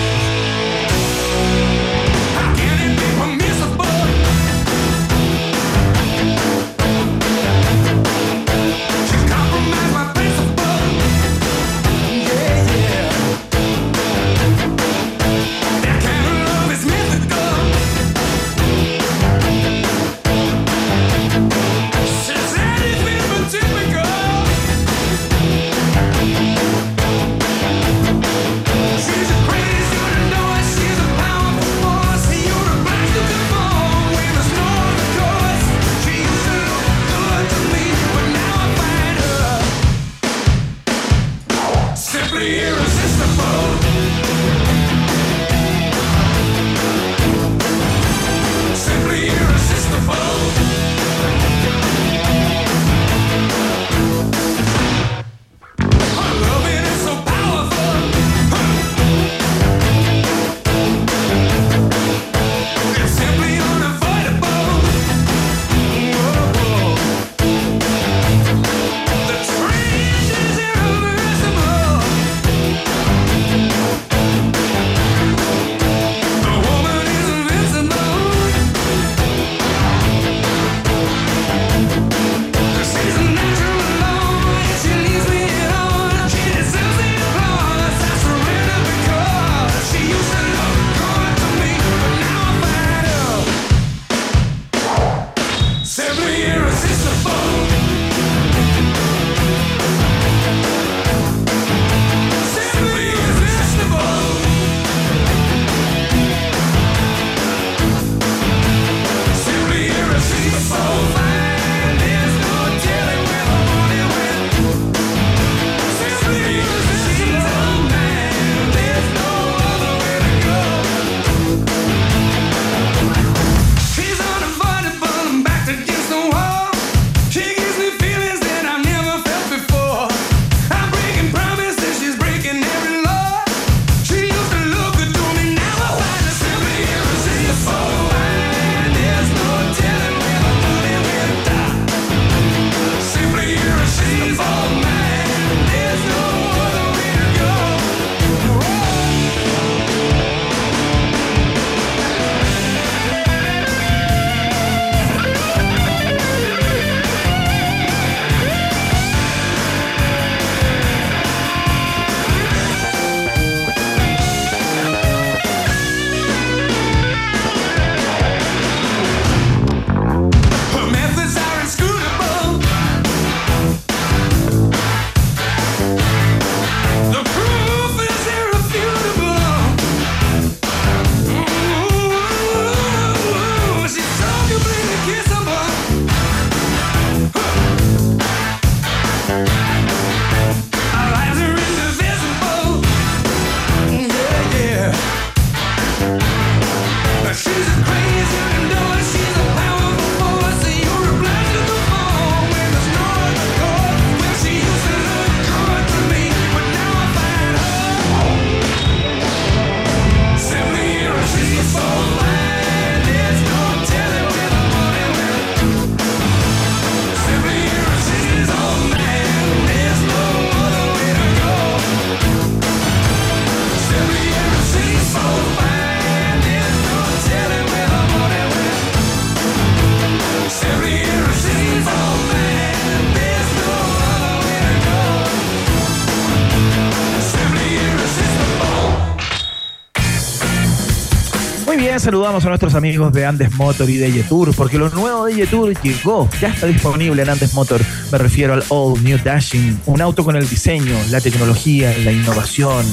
[242.03, 245.73] saludamos a nuestros amigos de Andes Motor y de Yetur, porque lo nuevo de Yetur
[245.83, 247.81] llegó, ya está disponible en Andes Motor.
[248.11, 252.85] Me refiero al All New Dashing, un auto con el diseño, la tecnología, la innovación,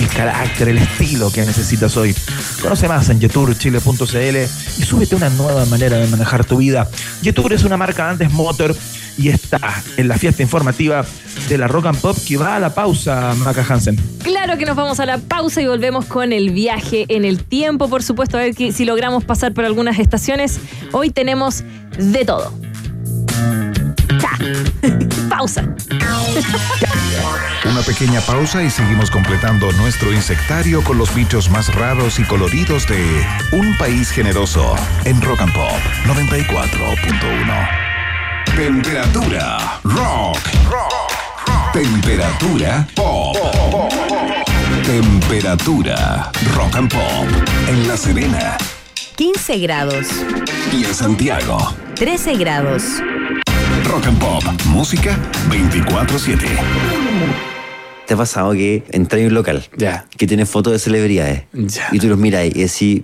[0.00, 2.14] el carácter, el estilo que necesitas hoy.
[2.60, 4.36] Conoce más en yeturchile.cl
[4.78, 6.90] y súbete una nueva manera de manejar tu vida.
[7.22, 8.76] Yetur es una marca Andes Motor
[9.18, 9.58] y está
[9.96, 11.04] en la fiesta informativa
[11.48, 13.96] de la Rock and Pop que va a la pausa, Maca Hansen.
[14.22, 17.88] Claro que nos vamos a la pausa y volvemos con el viaje en el tiempo,
[17.88, 20.58] por supuesto, a ver que- si logramos pasar por algunas estaciones.
[20.92, 21.62] Hoy tenemos
[21.98, 22.52] de todo.
[25.28, 25.64] Pausa.
[27.64, 32.86] Una pequeña pausa y seguimos completando nuestro insectario con los bichos más raros y coloridos
[32.88, 35.72] de Un País Generoso en Rock and Pop
[36.06, 37.91] 94.1.
[38.56, 40.38] Temperatura rock.
[41.72, 43.36] Temperatura pop.
[44.84, 47.26] Temperatura rock and pop
[47.68, 48.58] en La Serena
[49.16, 50.06] 15 grados,
[50.72, 51.58] y en Santiago.
[51.94, 52.82] 13 grados.
[53.84, 55.16] Rock and Pop, música
[55.48, 56.46] 24/7.
[58.06, 59.64] ¿Te ha pasado que entras en un local
[60.16, 61.44] que tiene fotos de celebridades
[61.92, 63.02] y tú los miras y decís,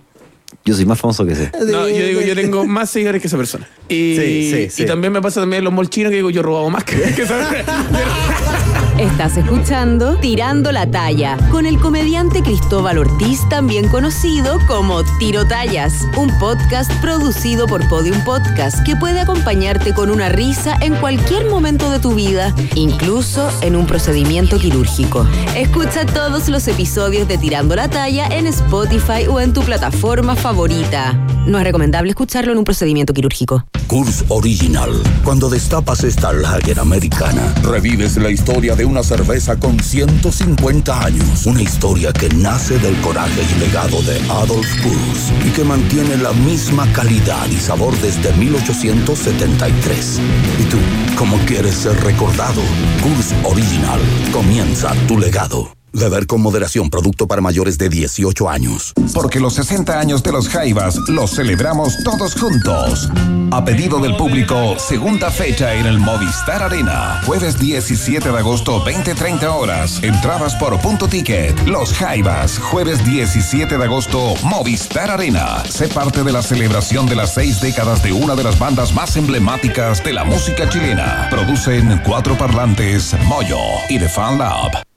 [0.64, 1.50] yo soy más famoso que ese?
[1.66, 3.66] No, yo digo, yo tengo más seguidores que esa persona.
[3.88, 4.82] Y, Sí, sí, sí.
[4.82, 6.96] y también me pasa también en los molchinos que digo, yo he robado más que,
[7.16, 7.50] que esa
[8.98, 16.04] Estás escuchando Tirando la Talla con el comediante Cristóbal Ortiz, también conocido como Tiro Tallas,
[16.16, 21.92] un podcast producido por Podium Podcast que puede acompañarte con una risa en cualquier momento
[21.92, 25.24] de tu vida, incluso en un procedimiento quirúrgico.
[25.54, 31.12] Escucha todos los episodios de Tirando la Talla en Spotify o en tu plataforma favorita.
[31.46, 33.64] No es recomendable escucharlo en un procedimiento quirúrgico.
[33.86, 34.90] Curse Original.
[35.24, 41.46] Cuando destapas esta lager americana, revives la historia de una cerveza con 150 años.
[41.46, 46.32] Una historia que nace del coraje y legado de Adolf Kurz y que mantiene la
[46.32, 50.20] misma calidad y sabor desde 1873.
[50.58, 50.78] ¿Y tú,
[51.16, 52.62] cómo quieres ser recordado?
[53.02, 54.00] Curse Original.
[54.32, 55.77] Comienza tu legado.
[55.92, 58.92] Beber con moderación, producto para mayores de 18 años.
[59.14, 63.08] Porque los 60 años de los Jaivas los celebramos todos juntos.
[63.50, 67.22] A pedido del público, segunda fecha en el Movistar Arena.
[67.24, 70.02] Jueves 17 de agosto, 20-30 horas.
[70.02, 71.58] Entradas por punto ticket.
[71.66, 75.64] Los Jaivas, jueves 17 de agosto, Movistar Arena.
[75.68, 79.16] Sé parte de la celebración de las seis décadas de una de las bandas más
[79.16, 81.28] emblemáticas de la música chilena.
[81.30, 83.58] Producen cuatro parlantes, Moyo
[83.88, 84.87] y The Fan Lab.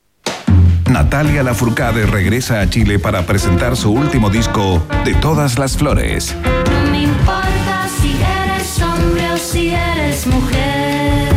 [0.91, 6.35] Natalia Lafourcade regresa a Chile para presentar su último disco, De Todas las Flores.
[6.69, 8.09] No me importa si
[8.43, 11.29] eres hombre o si eres mujer.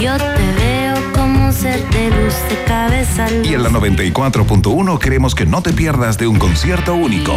[0.00, 5.34] Yo te veo como un ser de luz de cabeza Y en la 94.1 queremos
[5.34, 7.34] que no te pierdas de un concierto único.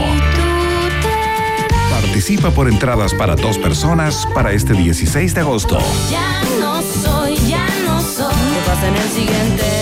[1.90, 5.80] Participa por entradas para dos personas para este 16 de agosto.
[6.12, 8.36] Ya no soy, ya no soy.
[8.36, 9.73] ¿Qué pasa en el siguiente?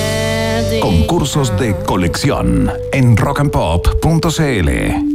[0.91, 5.10] Concursos de colección en rockandpop.cl.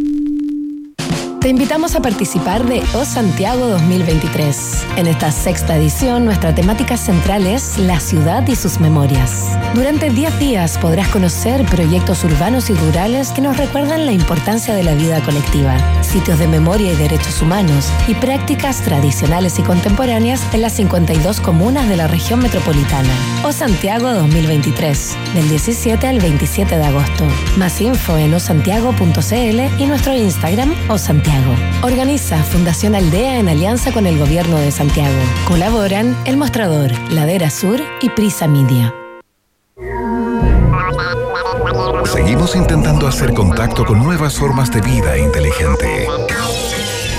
[1.46, 4.84] Te invitamos a participar de O Santiago 2023.
[4.96, 9.56] En esta sexta edición, nuestra temática central es la ciudad y sus memorias.
[9.72, 14.82] Durante 10 días podrás conocer proyectos urbanos y rurales que nos recuerdan la importancia de
[14.82, 20.62] la vida colectiva, sitios de memoria y derechos humanos y prácticas tradicionales y contemporáneas en
[20.62, 23.14] las 52 comunas de la región metropolitana.
[23.44, 27.24] O Santiago 2023, del 17 al 27 de agosto.
[27.56, 31.35] Más info en osantiago.cl y nuestro Instagram o Santiago.
[31.82, 35.18] Organiza Fundación Aldea en alianza con el Gobierno de Santiago.
[35.46, 38.94] Colaboran El Mostrador, Ladera Sur y Prisa Media.
[42.04, 46.06] Seguimos intentando hacer contacto con nuevas formas de vida inteligente.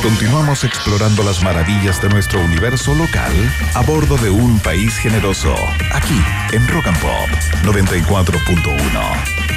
[0.01, 3.34] Continuamos explorando las maravillas de nuestro universo local
[3.74, 5.53] a bordo de un país generoso,
[5.93, 6.20] aquí
[6.53, 7.30] en Rock and Pop
[7.63, 9.57] 94.1.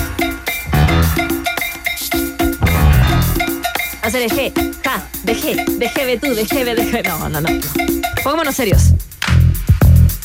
[4.01, 4.51] Hacer eje,
[4.83, 7.03] ja, deje, deje, ve tú, deje, ve, deje.
[7.03, 7.49] No, no, no.
[8.23, 8.93] Pongámonos serios.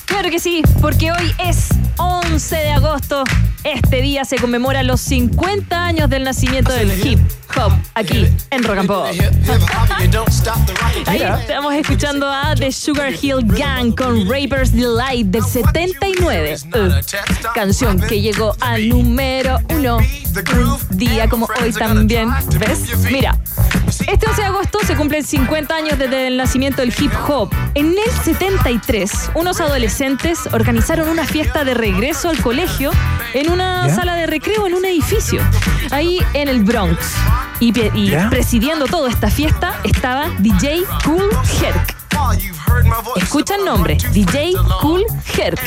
[0.06, 1.68] Claro que sí, porque hoy es
[1.98, 3.24] 11 de agosto,
[3.64, 7.18] Este día se conmemora los 50 años del nacimiento del hip
[7.56, 8.86] hop aquí en Rock.
[11.07, 16.57] Ahí estamos escuchando a The Sugar Hill Gang con Rapper's Delight del 79.
[16.74, 19.98] Uh, canción que llegó al número uno.
[19.98, 22.30] Un día como hoy también.
[22.59, 22.96] ¿Ves?
[23.11, 23.36] Mira.
[24.01, 27.51] Este 11 de agosto se cumplen 50 años desde el nacimiento del hip hop.
[27.74, 32.90] En el 73, unos adolescentes organizaron una fiesta de regreso al colegio
[33.34, 33.94] en una ¿Ya?
[33.94, 35.40] sala de recreo en un edificio,
[35.90, 36.99] ahí en el Bronx.
[37.61, 41.28] Y, y presidiendo toda esta fiesta estaba DJ Cool
[41.62, 42.65] Herc.
[43.16, 45.04] Escucha el nombre, DJ Cool
[45.36, 45.60] Herc.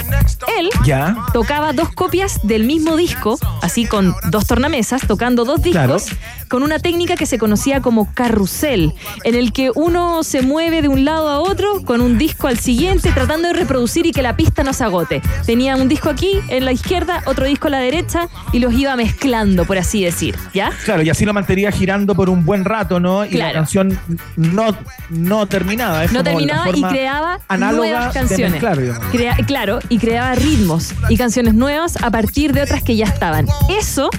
[0.58, 1.16] Él Ya.
[1.34, 5.74] tocaba dos copias del mismo disco, así con dos tornamesas, tocando dos discos,
[6.06, 6.47] Claro.
[6.47, 8.93] con una técnica que se conocía como carrusel,
[9.24, 12.58] en el que uno se mueve de un lado a otro con un disco al
[12.60, 15.22] siguiente, tratando de reproducir y que la pista no se agote.
[15.45, 18.95] Tenía un disco aquí en la izquierda, otro disco a la derecha y los iba
[18.95, 20.72] mezclando, por así decir, ¿ya?
[20.86, 23.26] Claro, y así lo mantenía girando por un buen rato, ¿no?
[23.26, 23.47] Y Claro.
[23.47, 24.00] la canción
[24.36, 24.76] no,
[25.10, 26.04] no terminaba.
[26.04, 28.52] Es no como la terminaba y forma creaba análoga nuevas de canciones.
[28.52, 29.08] mezclar, digamos.
[29.12, 33.48] Crea- claro, y creaba ritmos y canciones nuevas a partir de otras que ya estaban.
[33.70, 34.10] Eso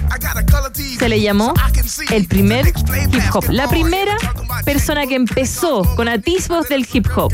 [0.99, 1.53] se le llamó
[2.11, 3.45] el primer hip hop.
[3.49, 4.15] La primera
[4.65, 7.33] persona que empezó con atisbos del hip hop.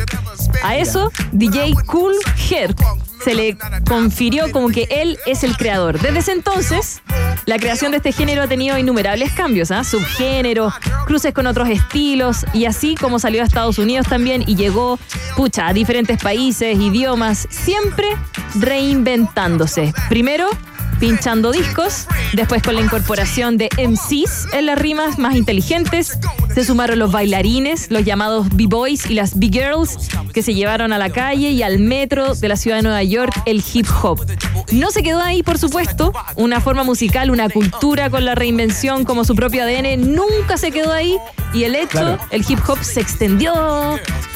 [0.64, 2.14] A eso, DJ Cool
[2.50, 2.78] Herc
[3.24, 3.58] se le
[3.88, 6.00] confirió como que él es el creador.
[6.00, 7.02] Desde ese entonces,
[7.46, 9.84] la creación de este género ha tenido innumerables cambios, ¿ah?
[9.84, 10.74] subgéneros,
[11.06, 15.00] cruces con otros estilos y así como salió a Estados Unidos también y llegó,
[15.36, 18.08] pucha, a diferentes países, idiomas, siempre
[18.56, 19.94] reinventándose.
[20.10, 20.50] Primero,
[21.00, 26.18] pinchando discos, después con la incorporación de MCs en las rimas más inteligentes,
[26.54, 29.98] se sumaron los bailarines, los llamados B-Boys y las B-Girls,
[30.34, 33.34] que se llevaron a la calle y al metro de la ciudad de Nueva York
[33.46, 34.26] el hip hop.
[34.72, 39.24] No se quedó ahí, por supuesto, una forma musical, una cultura con la reinvención como
[39.24, 41.18] su propio ADN, nunca se quedó ahí
[41.54, 42.18] y el hecho, Claro.
[42.32, 43.54] el hip hop se extendió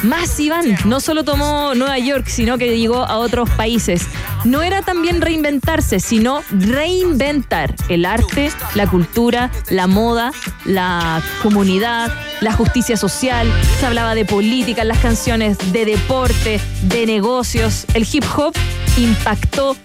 [0.03, 0.76] más, Iván.
[0.86, 4.03] No solo tomó Nueva York, sino que llegó a otros países.
[4.45, 10.32] No era también reinventarse, sino reinventar el arte, la cultura, la moda,
[10.66, 13.52] la comunidad, la justicia social.
[13.80, 17.86] Se hablaba de política las canciones, de deporte, de negocios.
[17.93, 18.54] El hip hop
[18.97, 19.76] impactó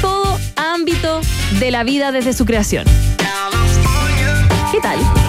[0.00, 1.20] todo ámbito
[1.60, 2.84] de la vida desde su creación.
[4.72, 5.23] ¿Qué tal?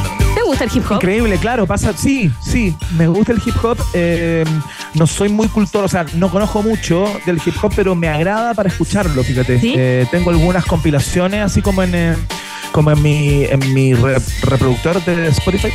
[0.58, 0.96] ¿Te gusta el hip hop?
[0.96, 4.44] Increíble, claro, pasa, sí, sí, me gusta el hip hop, eh,
[4.94, 8.54] no soy muy cultor, o sea, no conozco mucho del hip hop, pero me agrada
[8.54, 9.60] para escucharlo, fíjate.
[9.60, 9.74] ¿Sí?
[9.78, 12.16] Eh, tengo algunas compilaciones, así como en, eh,
[12.72, 15.70] como en mi, en mi re- reproductor de Spotify,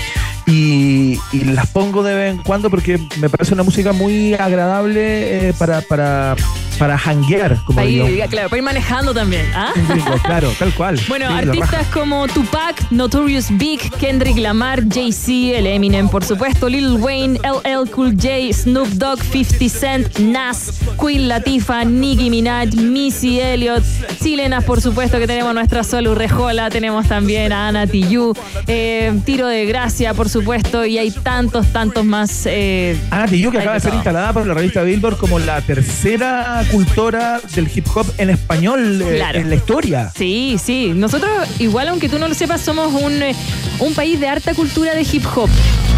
[0.46, 5.48] y, y las pongo de vez en cuando porque me parece una música muy agradable
[5.50, 6.34] eh, para, para,
[6.80, 8.08] para hanguear, como digo.
[8.08, 9.44] ir, claro, para ir manejando también.
[9.54, 9.70] ¿ah?
[9.86, 10.98] Gringo, claro, tal cual.
[11.08, 16.94] Bueno, Sí, artistas como Tupac, Notorious Big, Kendrick Lamar, Jay-Z, el Eminem, por supuesto, Lil
[16.94, 23.84] Wayne, LL Cool J, Snoop Dogg, 50 Cent, Nas, Queen Latifah, Nicki Minaj, Missy Elliott,
[24.22, 28.34] chilenas, por supuesto, que tenemos nuestra Sol Urrejola, tenemos también a Ana Tijoux,
[28.66, 32.46] eh, Tiro de Gracia, por supuesto, y hay tantos, tantos más.
[32.46, 36.64] eh, Ana Tijoux, que acaba de ser instalada por la revista Billboard como la tercera
[36.70, 39.38] cultora del hip hop en español eh, Claro.
[39.40, 40.12] en la historia.
[40.16, 40.92] Sí, sí.
[40.94, 43.34] Nosotros, igual aunque tú no lo sepas, somos un, eh,
[43.78, 45.48] un país de harta cultura de hip hop.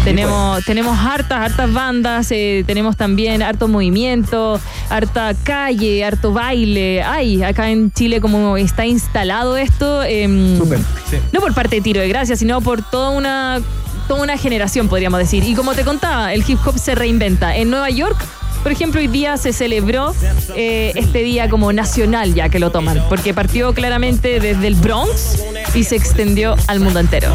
[0.03, 4.59] Tenemos, tenemos hartas, hartas bandas, eh, tenemos también harto movimiento,
[4.89, 7.01] harta calle, harto baile.
[7.03, 11.17] Ay, acá en Chile como está instalado esto, em, Súper, sí.
[11.31, 13.61] no por parte de Tiro de Gracia, sino por toda una,
[14.09, 15.43] toda una generación, podríamos decir.
[15.45, 17.55] Y como te contaba, el hip hop se reinventa.
[17.55, 18.17] En Nueva York,
[18.63, 20.15] por ejemplo, hoy día se celebró
[20.55, 25.43] eh, este día como nacional, ya que lo toman, porque partió claramente desde el Bronx
[25.75, 27.29] y se extendió al mundo entero.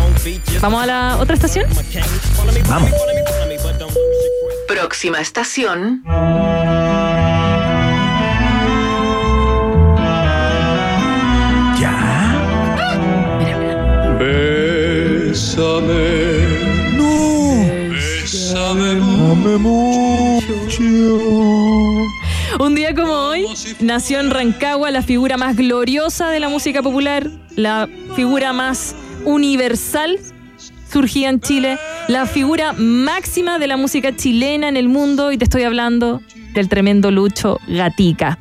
[0.60, 1.66] ¿Vamos a la otra estación?
[2.68, 2.90] Vamos.
[4.66, 6.02] Próxima estación.
[15.28, 15.98] Bésame.
[16.96, 17.12] No.
[17.92, 18.94] Bésame
[19.58, 19.97] mucho.
[22.58, 23.46] Un día como hoy
[23.80, 30.18] nació en Rancagua la figura más gloriosa de la música popular, la figura más universal
[30.90, 31.78] surgía en Chile,
[32.08, 36.22] la figura máxima de la música chilena en el mundo y te estoy hablando
[36.54, 38.38] del tremendo Lucho Gatica.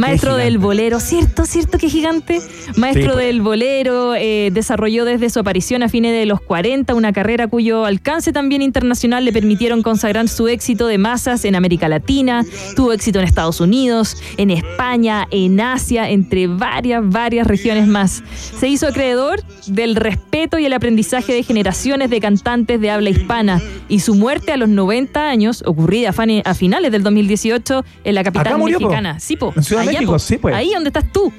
[0.00, 1.44] Maestro del bolero, ¿cierto?
[1.44, 2.40] ¿Cierto que gigante?
[2.76, 3.26] Maestro Sí, pues.
[3.26, 7.84] del bolero, eh, desarrolló desde su aparición a fines de los 40 una carrera cuyo
[7.84, 12.44] alcance también internacional le permitieron consagrar su éxito de masas en América Latina,
[12.76, 18.22] tuvo éxito en Estados Unidos, en España, en Asia, entre varias, varias regiones más.
[18.58, 23.60] Se hizo acreedor del respeto y el aprendizaje de generaciones de cantantes de habla hispana
[23.88, 26.10] y su muerte a los 90 años, ocurrida
[26.44, 28.86] a finales del 2018 en la capital murió, po.
[28.86, 29.20] mexicana.
[29.20, 29.52] Sí, po.
[29.56, 30.18] En Ciudad México, po.
[30.18, 30.54] sí, pues.
[30.54, 31.32] Ahí donde estás tú.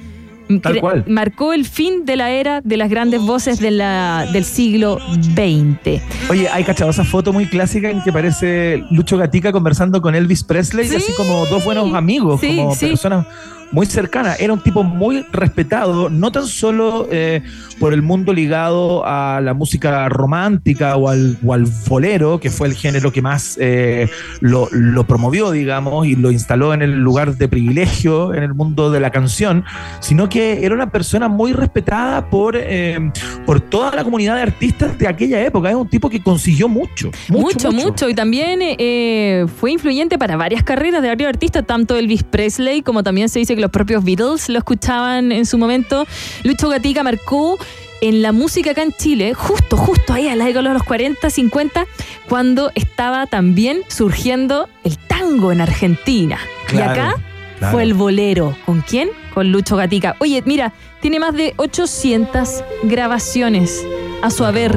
[0.62, 1.04] Tal cual.
[1.08, 6.02] Marcó el fin de la era de las grandes voces de la, del siglo XX.
[6.28, 10.44] Oye, hay cachado esa foto muy clásica en que aparece Lucho Gatica conversando con Elvis
[10.44, 10.96] Presley, Sí.
[10.96, 12.88] así como dos buenos amigos, Sí, como sí.
[12.88, 13.26] personas
[13.72, 14.40] muy cercanas.
[14.40, 17.42] Era un tipo muy respetado, no tan solo eh,
[17.80, 22.68] por el mundo ligado a la música romántica o al, o al bolero, que fue
[22.68, 24.08] el género que más eh,
[24.40, 28.90] lo, lo promovió, digamos, y lo instaló en el lugar de privilegio en el mundo
[28.90, 29.64] de la canción,
[30.00, 33.10] sino que era una persona muy respetada por, eh,
[33.46, 35.70] por toda la comunidad de artistas de aquella época.
[35.70, 37.10] Es un tipo que consiguió mucho.
[37.28, 38.08] Mucho, mucho.
[38.08, 43.02] Y también eh, fue influyente para varias carreras de varios artistas, tanto Elvis Presley como
[43.02, 46.06] también se dice que los propios Beatles lo escuchaban en su momento.
[46.42, 47.58] Lucho Gatica marcó
[48.02, 51.30] en la música acá en Chile, justo, justo ahí a la década de los 40,
[51.30, 51.86] 50,
[52.28, 56.38] cuando estaba también surgiendo el tango en Argentina.
[56.66, 57.14] Claro, y acá
[57.58, 57.72] claro.
[57.72, 58.56] fue el bolero.
[58.66, 59.08] ¿Con quién?
[59.32, 60.16] Con Lucho Gatica.
[60.18, 63.86] Oye, mira, tiene más de 800 grabaciones
[64.20, 64.76] a su haber,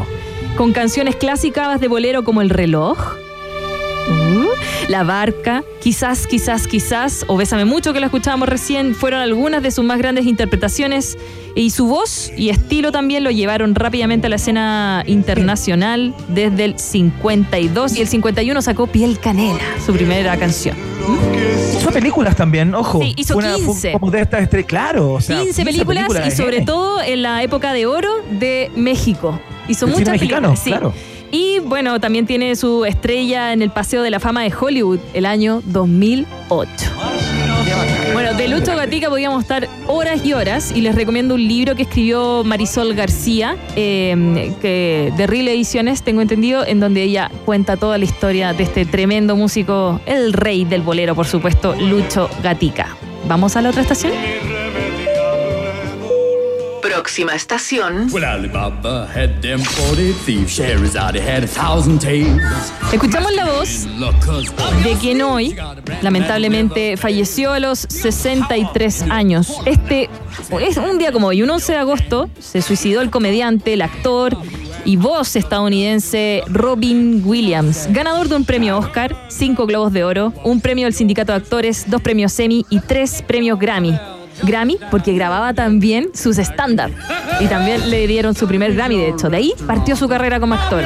[0.55, 3.15] con canciones clásicas de bolero como El reloj,
[4.09, 4.45] uh,
[4.89, 9.71] La barca, quizás, quizás, quizás, o Bésame mucho que la escuchábamos recién, fueron algunas de
[9.71, 11.17] sus más grandes interpretaciones
[11.55, 16.79] y su voz y estilo también lo llevaron rápidamente a la escena internacional desde el
[16.79, 20.75] 52 y el 51 sacó Piel Canela, su primera canción.
[21.77, 22.99] Hizo películas también, ojo.
[23.01, 23.91] Sí, hizo una- fue 15.
[23.93, 25.13] como de estas estrellas, claro.
[25.13, 29.39] O sea, 15 películas y de sobre todo en la época de oro de México.
[29.67, 30.69] Hizo El cine muchas mexicano, películas, sí.
[30.71, 30.93] claro.
[31.36, 35.25] Y bueno, también tiene su estrella en el Paseo de la Fama de Hollywood el
[35.25, 36.71] año 2008.
[38.13, 41.81] Bueno, de Lucho Gatica podíamos estar horas y horas y les recomiendo un libro que
[41.81, 47.97] escribió Marisol García, eh, que de Real Ediciones, tengo entendido, en donde ella cuenta toda
[47.97, 52.95] la historia de este tremendo músico, el rey del bolero, por supuesto, Lucho Gatica.
[53.27, 54.13] ¿Vamos a la otra estación?
[61.47, 62.41] Thousand tales.
[62.91, 63.87] Escuchamos la voz
[64.83, 65.55] de quien hoy,
[66.01, 69.53] lamentablemente, falleció a los 63 años.
[69.65, 70.09] Este
[70.61, 74.37] es un día como hoy, un 11 de agosto, se suicidó el comediante, el actor
[74.85, 80.61] y voz estadounidense Robin Williams, ganador de un premio Oscar, cinco globos de oro, un
[80.61, 84.14] premio del sindicato de actores, dos premios Emmy y tres premios Grammy.
[84.43, 86.91] Grammy porque grababa también sus stand-up
[87.39, 89.29] y también le dieron su primer Grammy, de hecho.
[89.29, 90.83] De ahí partió su carrera como actor.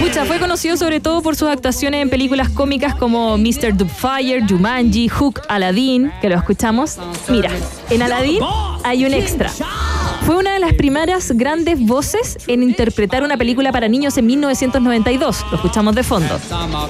[0.00, 3.76] Pucha, fue conocido sobre todo por sus actuaciones en películas cómicas como Mr.
[3.76, 6.96] Doubtfire, Jumanji, Hook, Aladdin, que lo escuchamos.
[7.28, 7.50] Mira,
[7.90, 8.42] en Aladdin
[8.82, 9.50] hay un extra.
[10.26, 15.44] Fue una de las primeras grandes voces en interpretar una película para niños en 1992.
[15.50, 16.38] Lo escuchamos de fondo.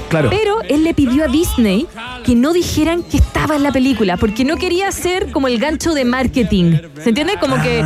[0.09, 0.29] Claro.
[0.31, 1.87] Pero él le pidió a Disney
[2.25, 5.95] que no dijeran que estaba en la película, porque no quería ser como el gancho
[5.95, 6.77] de marketing.
[7.03, 7.35] ¿Se entiende?
[7.41, 7.83] Como que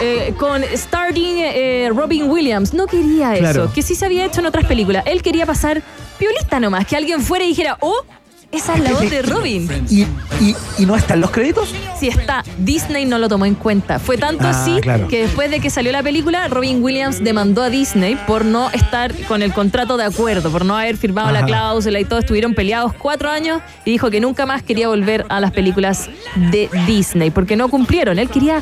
[0.00, 2.72] eh, con starting eh, Robin Williams.
[2.74, 3.64] No quería Claro.
[3.64, 5.04] eso, que sí se había hecho en otras películas.
[5.06, 5.82] Él quería pasar
[6.18, 8.04] piolista nomás, que alguien fuera y dijera, oh,
[8.52, 9.68] esa es la voz de Robin.
[9.90, 11.74] ¿Y, y, y no están los créditos?
[11.98, 13.98] Si está, Disney no lo tomó en cuenta.
[13.98, 15.08] Fue tanto Ah, así claro.
[15.08, 19.12] que después de que salió la película, Robin Williams demandó a Disney por no estar
[19.26, 21.46] con el contrato de acuerdo, por no haber firmado la Ajá.
[21.46, 22.18] cláusula y todo.
[22.18, 26.08] Estuvieron peleados cuatro años y dijo que nunca más quería volver a las películas
[26.50, 28.18] de Disney porque no cumplieron.
[28.18, 28.60] Él quería,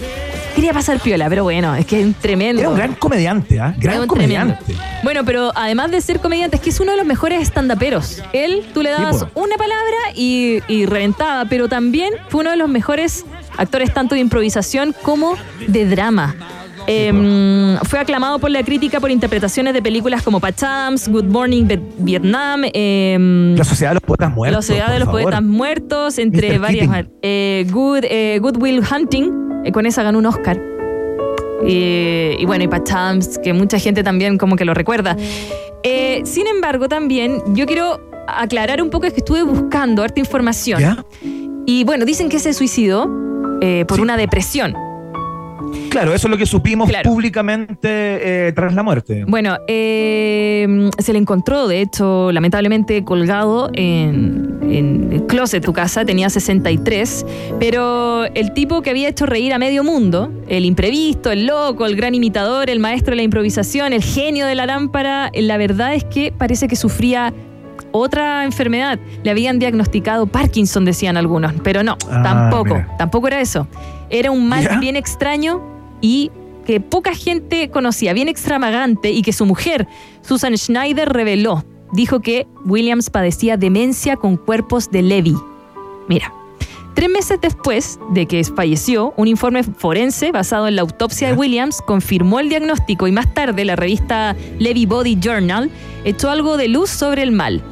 [0.55, 2.61] quería pasar piola, pero bueno, es que es un tremendo.
[2.61, 3.73] Era un gran comediante, ¿ah?
[3.77, 4.75] Es Gran comediante.
[5.03, 8.23] Bueno, pero además de ser comediante, es que es uno de los mejores estandaperos.
[8.33, 12.57] Él, tú le dabas Sí, una palabra y, y reventaba, pero también fue uno de
[12.57, 13.25] los mejores
[13.57, 15.35] actores tanto de improvisación como
[15.67, 16.35] de drama.
[16.87, 21.83] Em, fue aclamado por la crítica por interpretaciones de películas como Pachams, Good Morning Viet-
[21.99, 24.57] Vietnam, em, La Sociedad de los Poetas Muertos.
[24.57, 25.23] La Sociedad de los favor.
[25.25, 26.59] Poetas Muertos, entre Mr.
[26.61, 27.07] varias.
[27.23, 30.61] Eh, Good, eh, Good Will Hunting, eh, con esa ganó un Oscar.
[31.67, 35.17] Eh, y bueno, y Pachams, que mucha gente también como que lo recuerda.
[35.83, 40.81] Eh, sin embargo, también yo quiero aclarar un poco, es que estuve buscando harta información.
[40.81, 41.05] ¿Ya?
[41.67, 43.09] Y bueno, dicen que se suicidó
[43.61, 44.75] eh, por una depresión.
[45.91, 47.11] Claro, eso es lo que supimos Claro.
[47.11, 47.89] públicamente
[48.49, 49.25] eh, tras la muerte.
[49.27, 55.73] Bueno, eh, se le encontró, de hecho, lamentablemente colgado en, en el closet de tu
[55.73, 57.27] casa, tenía 63,
[57.59, 61.97] pero el tipo que había hecho reír a medio mundo, el imprevisto, el loco, el
[61.97, 66.05] gran imitador, el maestro de la improvisación, el genio de la lámpara, la verdad es
[66.05, 67.33] que parece que sufría
[67.93, 68.99] otra enfermedad.
[69.23, 72.97] Le habían diagnosticado Parkinson, decían algunos, pero no, Ah, tampoco, mira.
[72.99, 73.67] tampoco era eso.
[74.09, 74.79] Era un mal ¿Ya?
[74.79, 75.61] bien extraño
[76.01, 76.31] y
[76.67, 79.89] que poca gente conocía, bien extravagante y que su mujer,
[80.23, 81.65] Susan Schneider, reveló.
[81.93, 85.37] Dijo que Williams padecía demencia con cuerpos de Levy.
[86.09, 86.33] Mira,
[86.95, 91.83] tres meses después de que falleció, un informe forense basado en la autopsia de Williams
[91.87, 95.71] confirmó el diagnóstico y más tarde la revista Levy Body Journal
[96.05, 97.63] echó algo de luz sobre el mal.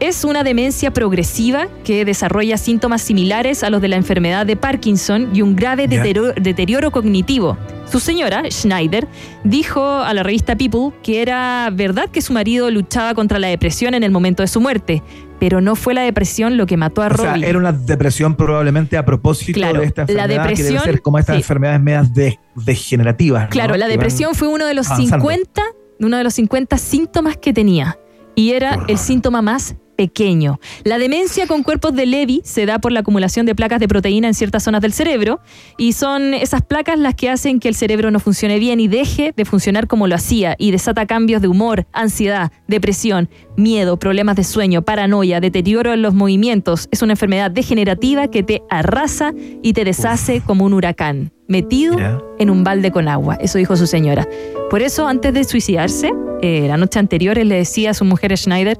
[0.00, 5.30] Es una demencia progresiva que desarrolla síntomas similares a los de la enfermedad de Parkinson
[5.32, 7.56] y un grave deterioro cognitivo.
[7.92, 9.06] Su señora, Schneider,
[9.44, 13.94] dijo a la revista People que era verdad que su marido luchaba contra la depresión
[13.94, 15.02] en el momento de su muerte,
[15.42, 17.48] pero no fue la depresión lo que mató a O sea, Robbie.
[17.48, 21.02] era una depresión probablemente a propósito Claro, de esta la enfermedad que debe depresión, ser
[21.02, 21.40] como estas sí.
[21.42, 23.42] enfermedades medias de- degenerativas.
[23.44, 23.48] ¿no?
[23.50, 25.16] Claro, la depresión fue uno de los avanzando.
[25.28, 25.62] 50,
[25.98, 27.98] uno de los 50 síntomas que tenía
[28.36, 30.58] y era el síntoma más pequeño.
[30.82, 34.26] La demencia con cuerpos de Levy se da por la acumulación de placas de proteína
[34.26, 35.38] en ciertas zonas del cerebro
[35.78, 39.32] y son esas placas las que hacen que el cerebro no funcione bien y deje
[39.36, 44.42] de funcionar como lo hacía y desata cambios de humor, ansiedad, depresión, miedo, problemas de
[44.42, 46.88] sueño, paranoia, deterioro en los movimientos.
[46.90, 49.32] Es una enfermedad degenerativa que te arrasa
[49.62, 51.96] y te deshace como un huracán, metido
[52.40, 53.36] en un balde con agua.
[53.36, 54.26] Eso dijo su señora.
[54.68, 56.10] Por eso, antes de suicidarse,
[56.42, 58.76] eh, la noche anterior, él le decía a su mujer Schneider,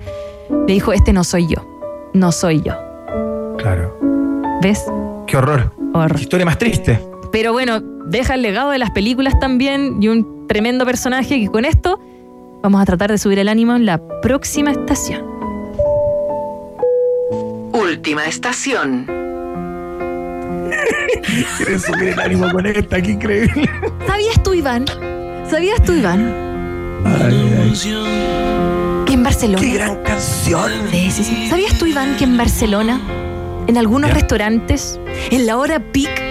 [0.66, 1.66] le dijo, este no soy yo,
[2.12, 2.74] no soy yo.
[3.58, 3.96] Claro.
[4.62, 4.84] ¿Ves?
[5.26, 5.72] Qué horror.
[5.94, 6.16] Horror.
[6.16, 7.00] Qué historia más triste.
[7.32, 11.64] Pero bueno, deja el legado de las películas también y un tremendo personaje que con
[11.64, 11.98] esto
[12.62, 15.22] vamos a tratar de subir el ánimo en la próxima estación.
[17.72, 19.06] Última estación.
[21.56, 23.68] Quieres subir el ánimo con esta, qué increíble.
[24.06, 24.84] ¿Sabías tú, Iván?
[25.48, 26.34] ¿Sabías tú, Iván?
[29.12, 29.60] Que en Barcelona.
[29.60, 30.72] ¡Qué gran canción!
[30.90, 31.46] Sí, sí, sí.
[31.50, 32.98] ¿Sabías tú, Iván, que en Barcelona,
[33.66, 34.98] en algunos restaurantes,
[35.30, 36.22] en la hora peak,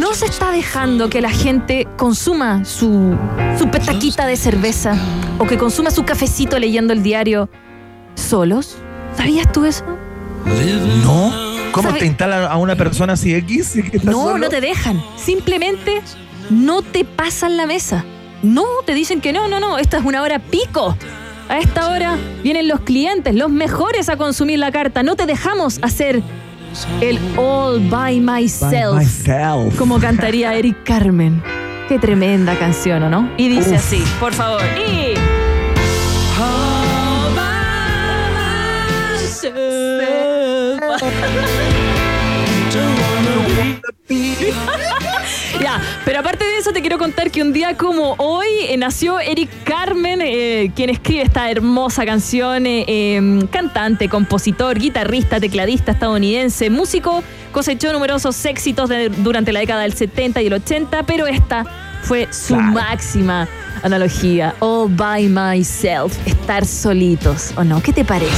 [0.00, 3.14] no se está dejando que la gente consuma su,
[3.58, 4.96] su petaquita de cerveza
[5.36, 7.50] o que consuma su cafecito leyendo el diario
[8.14, 8.78] solos?
[9.14, 9.84] ¿Sabías tú eso?
[11.04, 11.30] No.
[11.72, 13.72] ¿Cómo ¿Sabe- te instalan a una persona así X?
[13.90, 14.38] que está No, solo?
[14.38, 15.02] no te dejan.
[15.16, 16.00] Simplemente
[16.48, 18.06] no te pasan la mesa.
[18.42, 20.96] No, te dicen que no, no, no, esta es una hora pico.
[21.48, 25.02] A esta hora vienen los clientes, los mejores a consumir la carta.
[25.02, 26.22] No te dejamos hacer
[27.00, 28.94] el all by myself.
[28.94, 29.76] By myself.
[29.78, 31.42] Como cantaría Eric Carmen.
[31.88, 33.30] Qué tremenda canción, ¿o no?
[33.38, 33.76] Y dice Uf.
[33.76, 34.62] así, por favor.
[34.76, 35.14] Y...
[45.62, 49.18] Ya, pero aparte de eso te quiero contar que un día como hoy eh, nació
[49.18, 56.70] Eric Carmen, eh, quien escribe esta hermosa canción, eh, eh, cantante, compositor, guitarrista, tecladista estadounidense,
[56.70, 58.88] músico, cosechó numerosos éxitos
[59.18, 63.46] durante la década del 70 y el 80, pero esta fue su máxima
[63.82, 67.80] analogía, all by myself, estar solitos, ¿o no?
[67.82, 68.32] ¿Qué te parece?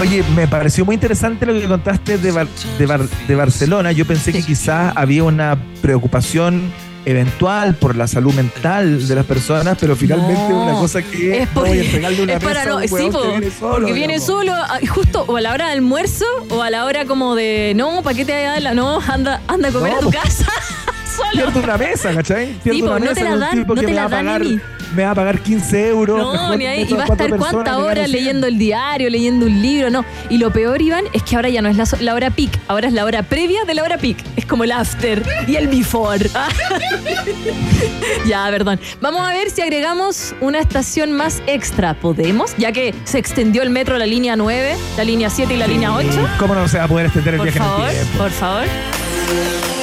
[0.00, 2.46] Oye, me pareció muy interesante lo que contaste de, Bar-
[2.78, 3.90] de, Bar- de Barcelona.
[3.92, 6.72] Yo pensé que quizás había una preocupación
[7.04, 11.66] eventual por la salud mental de las personas, pero finalmente una cosa que Es, por-
[11.66, 13.72] voy a una es para mesa no, un sí, huevón po, que viene solo.
[13.76, 14.26] porque viene digamos.
[14.26, 17.72] solo, ah, justo o a la hora de almuerzo o a la hora como de,
[17.74, 18.74] no, ¿para qué te vayas a dar la?
[18.74, 20.18] No, anda, anda a comer No, a tu po.
[20.22, 20.46] casa
[21.18, 21.32] solo.
[21.32, 22.54] Pierdo una mesa, ¿cachai?
[22.62, 24.56] Pierdo una no mesa te la dan, no te me la va a dan ni
[24.56, 26.18] pagar, a me va a pagar 15 euros.
[26.18, 26.86] No, mejor ni ahí.
[26.88, 27.32] Y va a estar
[27.78, 28.12] horas 100.
[28.12, 30.04] leyendo el diario, leyendo un libro, no.
[30.28, 32.94] Y lo peor, Iván, es que ahora ya no es la, hora peak, ahora es
[32.94, 34.18] la hora previa de la hora peak.
[34.36, 36.30] Es como el after y el before.
[38.26, 38.80] ya, perdón.
[39.00, 41.94] Vamos a ver si agregamos una estación más extra.
[41.94, 42.54] ¿Podemos?
[42.56, 45.94] Ya que se extendió el metro, la línea 9, la línea 7 y la línea
[45.94, 46.08] 8.
[46.38, 48.18] ¿Cómo no se va a poder extender el Por viaje favor, en el tiempo?
[48.18, 49.77] por favor.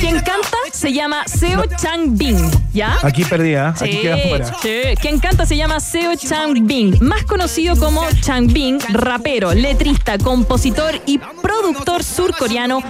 [0.00, 2.96] Quien canta se llama Seo Chang Bing, ¿ya?
[3.02, 4.46] Aquí perdía, aquí Sí, queda fuera.
[4.62, 4.80] sí.
[5.00, 11.00] Quien canta se llama Seo Chang Bing, más conocido como Chang Bing, rapero, letrista, compositor
[11.06, 12.80] y productor surcoreano,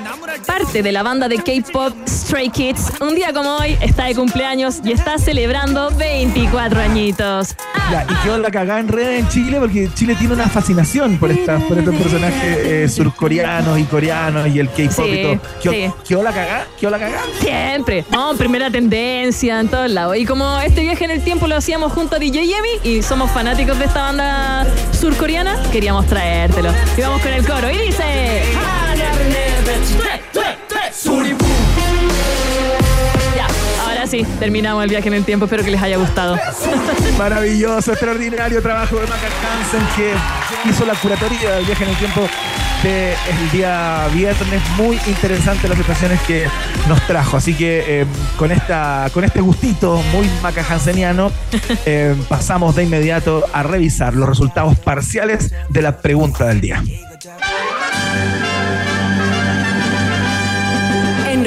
[0.47, 2.93] parte de la banda de K-pop Stray Kids.
[3.01, 7.55] Un día como hoy está de cumpleaños y está celebrando 24 añitos.
[7.91, 11.31] Ya, y quedó la cagada en redes en Chile porque Chile tiene una fascinación por,
[11.31, 15.41] esta, por estos personajes eh, surcoreanos y coreanos y el K-pop y Sí, todo.
[15.63, 15.93] ¿Quedó, sí.
[16.09, 16.67] quedó la cagada?
[16.79, 17.23] ¿Quedó la cagada?
[17.41, 18.05] Siempre.
[18.11, 20.17] No, primera tendencia en todos lados.
[20.19, 23.31] Y como este viaje en el tiempo lo hacíamos junto a DJ Yemi y somos
[23.31, 26.71] fanáticos de esta banda surcoreana, queríamos traértelo.
[26.95, 28.43] Y vamos con el coro y dice...
[34.13, 35.47] Ya, ahora sí, terminamos el viaje en el tiempo.
[35.47, 36.37] Espero que les haya gustado.
[37.19, 42.29] Maravilloso, extraordinario trabajo de Maca Hansen que hizo la curatoría del viaje en el tiempo
[42.83, 44.63] del día viernes.
[44.77, 46.47] Muy interesante las situaciones que
[46.89, 47.37] nos trajo.
[47.37, 48.07] Así que eh,
[48.37, 51.33] con, esta, con este gustito muy Maca Hanseniano,
[51.87, 56.83] eh, pasamos de inmediato a revisar los resultados parciales de la pregunta del día.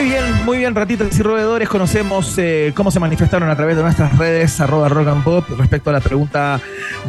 [0.00, 1.68] Muy bien, muy bien, ratitas y roedores.
[1.68, 5.90] Conocemos eh, cómo se manifestaron a través de nuestras redes, arroba rock and pop, respecto
[5.90, 6.58] a la pregunta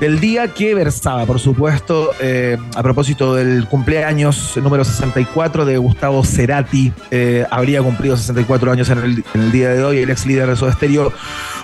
[0.01, 6.21] del día que versaba, por supuesto, eh, a propósito del cumpleaños número 64 de Gustavo
[6.25, 6.91] Cerati.
[7.11, 9.99] Eh, habría cumplido 64 años en el, el día de hoy.
[9.99, 11.13] El ex líder de Soda Stereo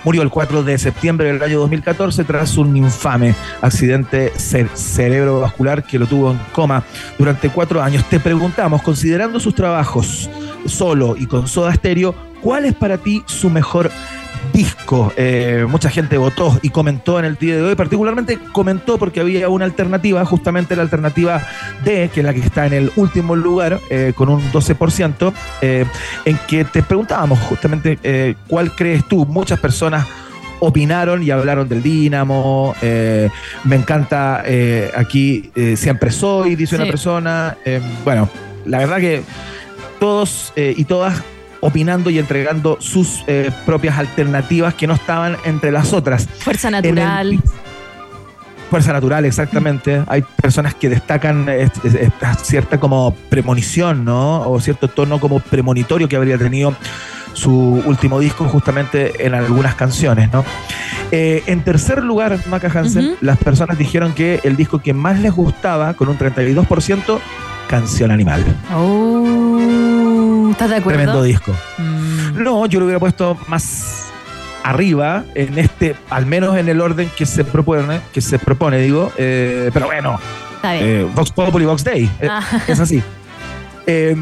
[0.06, 6.00] murió el 4 de septiembre del año 2014 tras un infame accidente ce- cerebrovascular que
[6.00, 6.84] lo tuvo en coma
[7.20, 8.06] durante cuatro años.
[8.10, 10.30] Te preguntamos, considerando sus trabajos
[10.66, 13.92] solo y con Soda Stereo, ¿cuál es para ti su mejor
[14.54, 15.14] disco?
[15.18, 19.50] Eh, mucha gente votó y comentó en el día de hoy, particularmente comentó porque había
[19.50, 21.42] una alternativa, justamente la alternativa
[21.84, 25.86] D, que es la que está en el último lugar, eh, con un 12%, eh,
[26.26, 29.26] en que te preguntábamos justamente cuál crees tú.
[29.26, 30.06] Muchas personas
[30.60, 32.76] opinaron y hablaron del Dínamo.
[32.82, 33.30] eh,
[33.64, 37.58] me encanta eh, aquí eh, siempre soy, dice una persona.
[38.04, 38.30] bueno,
[38.66, 39.24] la verdad que
[40.00, 41.22] todos eh, y todas
[41.60, 46.28] opinando y entregando sus eh, propias alternativas que no estaban entre las otras.
[46.40, 47.40] Fuerza el- natural.
[48.70, 50.04] Fuerza natural, exactamente.
[50.08, 54.42] Hay personas que destacan eh, es- es- esta cierta como premonición, ¿no?
[54.50, 56.76] O cierto tono como premonitorio que habría tenido
[57.34, 57.52] su
[57.86, 60.44] último disco justamente en algunas canciones, ¿no?
[61.12, 65.32] Eh, en tercer lugar, Maca Hansen, las personas dijeron que el disco que más les
[65.34, 67.20] gustaba, con un 32%,
[67.68, 68.44] Canción Animal.
[68.74, 70.98] Oh, ¿Estás de acuerdo?
[71.00, 71.52] Tremendo disco.
[71.78, 72.44] Mm.
[72.44, 74.06] No, yo lo hubiera puesto más
[74.64, 79.12] arriba en este, al menos en el orden que se propone, que se propone, digo.
[79.18, 80.20] eh, pero bueno,
[80.56, 80.86] Está bien.
[80.86, 82.10] eh, Vox Populi, Vox Day.
[82.22, 82.42] eh, Ah.
[82.68, 83.02] Es así.
[83.90, 84.20] Em,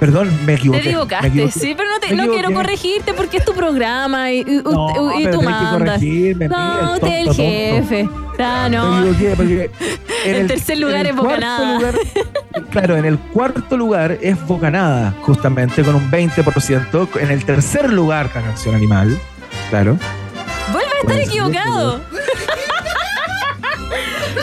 [0.00, 0.80] perdón, me equivoqué.
[0.80, 1.52] Te me equivocaste, equivoqué.
[1.52, 5.18] sí, pero no, te- Me no quiero corregirte porque es tu programa y, y- No,
[5.18, 6.00] y tú mandas.
[6.02, 8.08] no, usted es el jefe.
[8.38, 8.98] Ah, Me no.
[9.04, 9.70] equivoqué porque
[10.26, 11.74] en El tercer lugar en el es Bocanada.
[11.78, 11.94] lugar-
[12.70, 17.08] claro, en el cuarto lugar es Bocanada, justamente con un 20%.
[17.20, 19.18] En el tercer lugar, la canción Animal,
[19.70, 19.96] claro.
[20.72, 22.00] Vuelve a estar equivocado.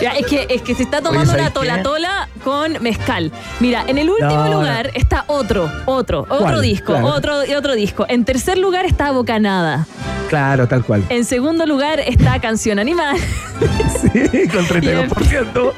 [0.01, 1.53] Ya, es, que, es que se está tomando ¿sabes una qué?
[1.53, 3.31] tola tola con mezcal.
[3.59, 4.53] Mira, en el último No, no.
[4.59, 6.61] lugar está otro, otro, otro ¿Cuál?
[6.61, 7.07] disco, Claro.
[7.07, 8.05] otro y otro disco.
[8.07, 9.85] En tercer lugar está Bocanada.
[10.31, 11.03] Claro, tal cual.
[11.09, 13.17] En segundo lugar está Canción Animal.
[14.01, 15.73] Sí, con 32%.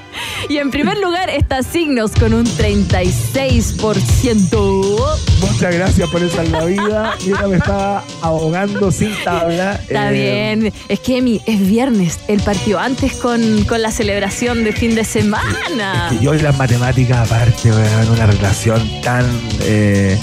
[0.48, 5.18] Y en primer lugar está Signos con un 36%.
[5.42, 7.22] Muchas gracias por el salvavidas.
[7.26, 9.74] Mira, me estaba ahogando sin tabla.
[9.74, 10.72] Está Eh, bien.
[10.88, 12.20] Es que, Emi, es viernes.
[12.30, 16.08] Él partió antes con, con la celebración de fin de semana.
[16.10, 19.26] que yo y las matemáticas, aparte, weón, una relación tan
[19.64, 20.18] eh,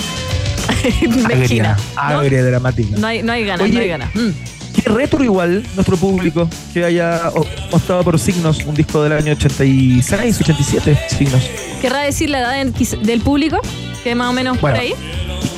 [1.29, 1.77] Mezquina.
[1.97, 2.97] agria, dramática.
[2.97, 4.15] No hay, no hay ganas, Oye, no hay ganas.
[4.15, 4.31] Mm.
[4.75, 7.33] Qué retro igual nuestro público que haya
[7.71, 11.51] optado por Signos, un disco del año 86, 87, Signos.
[11.81, 13.59] ¿Querrá decir la edad del público?
[14.05, 14.95] Que más o menos Bueno, por ahí.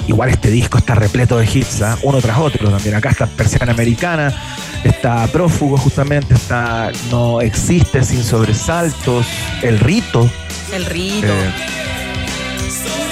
[0.08, 1.96] Igual este disco está repleto de hits, ¿ah?
[2.02, 2.94] uno tras otro también.
[2.94, 4.34] Acá está Persiana Americana,
[4.82, 9.26] está Prófugo justamente, está No Existe Sin Sobresaltos,
[9.62, 10.28] El Rito.
[10.72, 11.26] El rito.
[11.26, 11.52] Eh,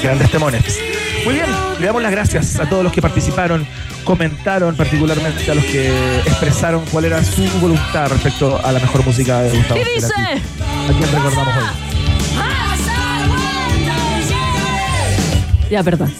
[0.03, 0.89] grandes temones.
[1.24, 1.46] Muy bien,
[1.78, 3.66] le damos las gracias a todos los que participaron,
[4.04, 9.42] comentaron, particularmente a los que expresaron cuál era su voluntad respecto a la mejor música
[9.42, 9.80] de Gustavo.
[9.82, 10.14] ¿Qué dice?
[10.14, 11.90] ¿A quién recordamos hoy?
[15.70, 16.12] Ya, perdón.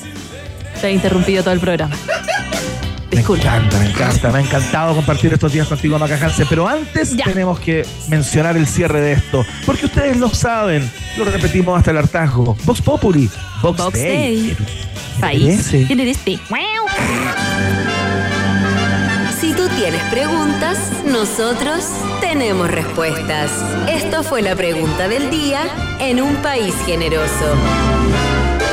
[0.81, 1.97] Te he interrumpido todo el programa.
[3.13, 6.47] Me encanta, me encanta, me ha encantado compartir estos días contigo, Maca Hansen.
[6.49, 11.77] Pero antes tenemos que mencionar el cierre de esto, porque ustedes lo saben, lo repetimos
[11.77, 12.57] hasta el hartazgo.
[12.65, 13.29] Vox Populi,
[13.63, 14.07] Vox, Vox Day.
[14.07, 14.57] Day.
[14.57, 15.57] ¿Qué País.
[15.57, 15.87] parece?
[15.87, 16.39] ¿Quién eres este?
[19.41, 21.85] Si tú tienes preguntas, nosotros
[22.21, 23.51] tenemos respuestas.
[23.89, 25.63] Esto fue la pregunta del día
[25.99, 27.57] en un país generoso.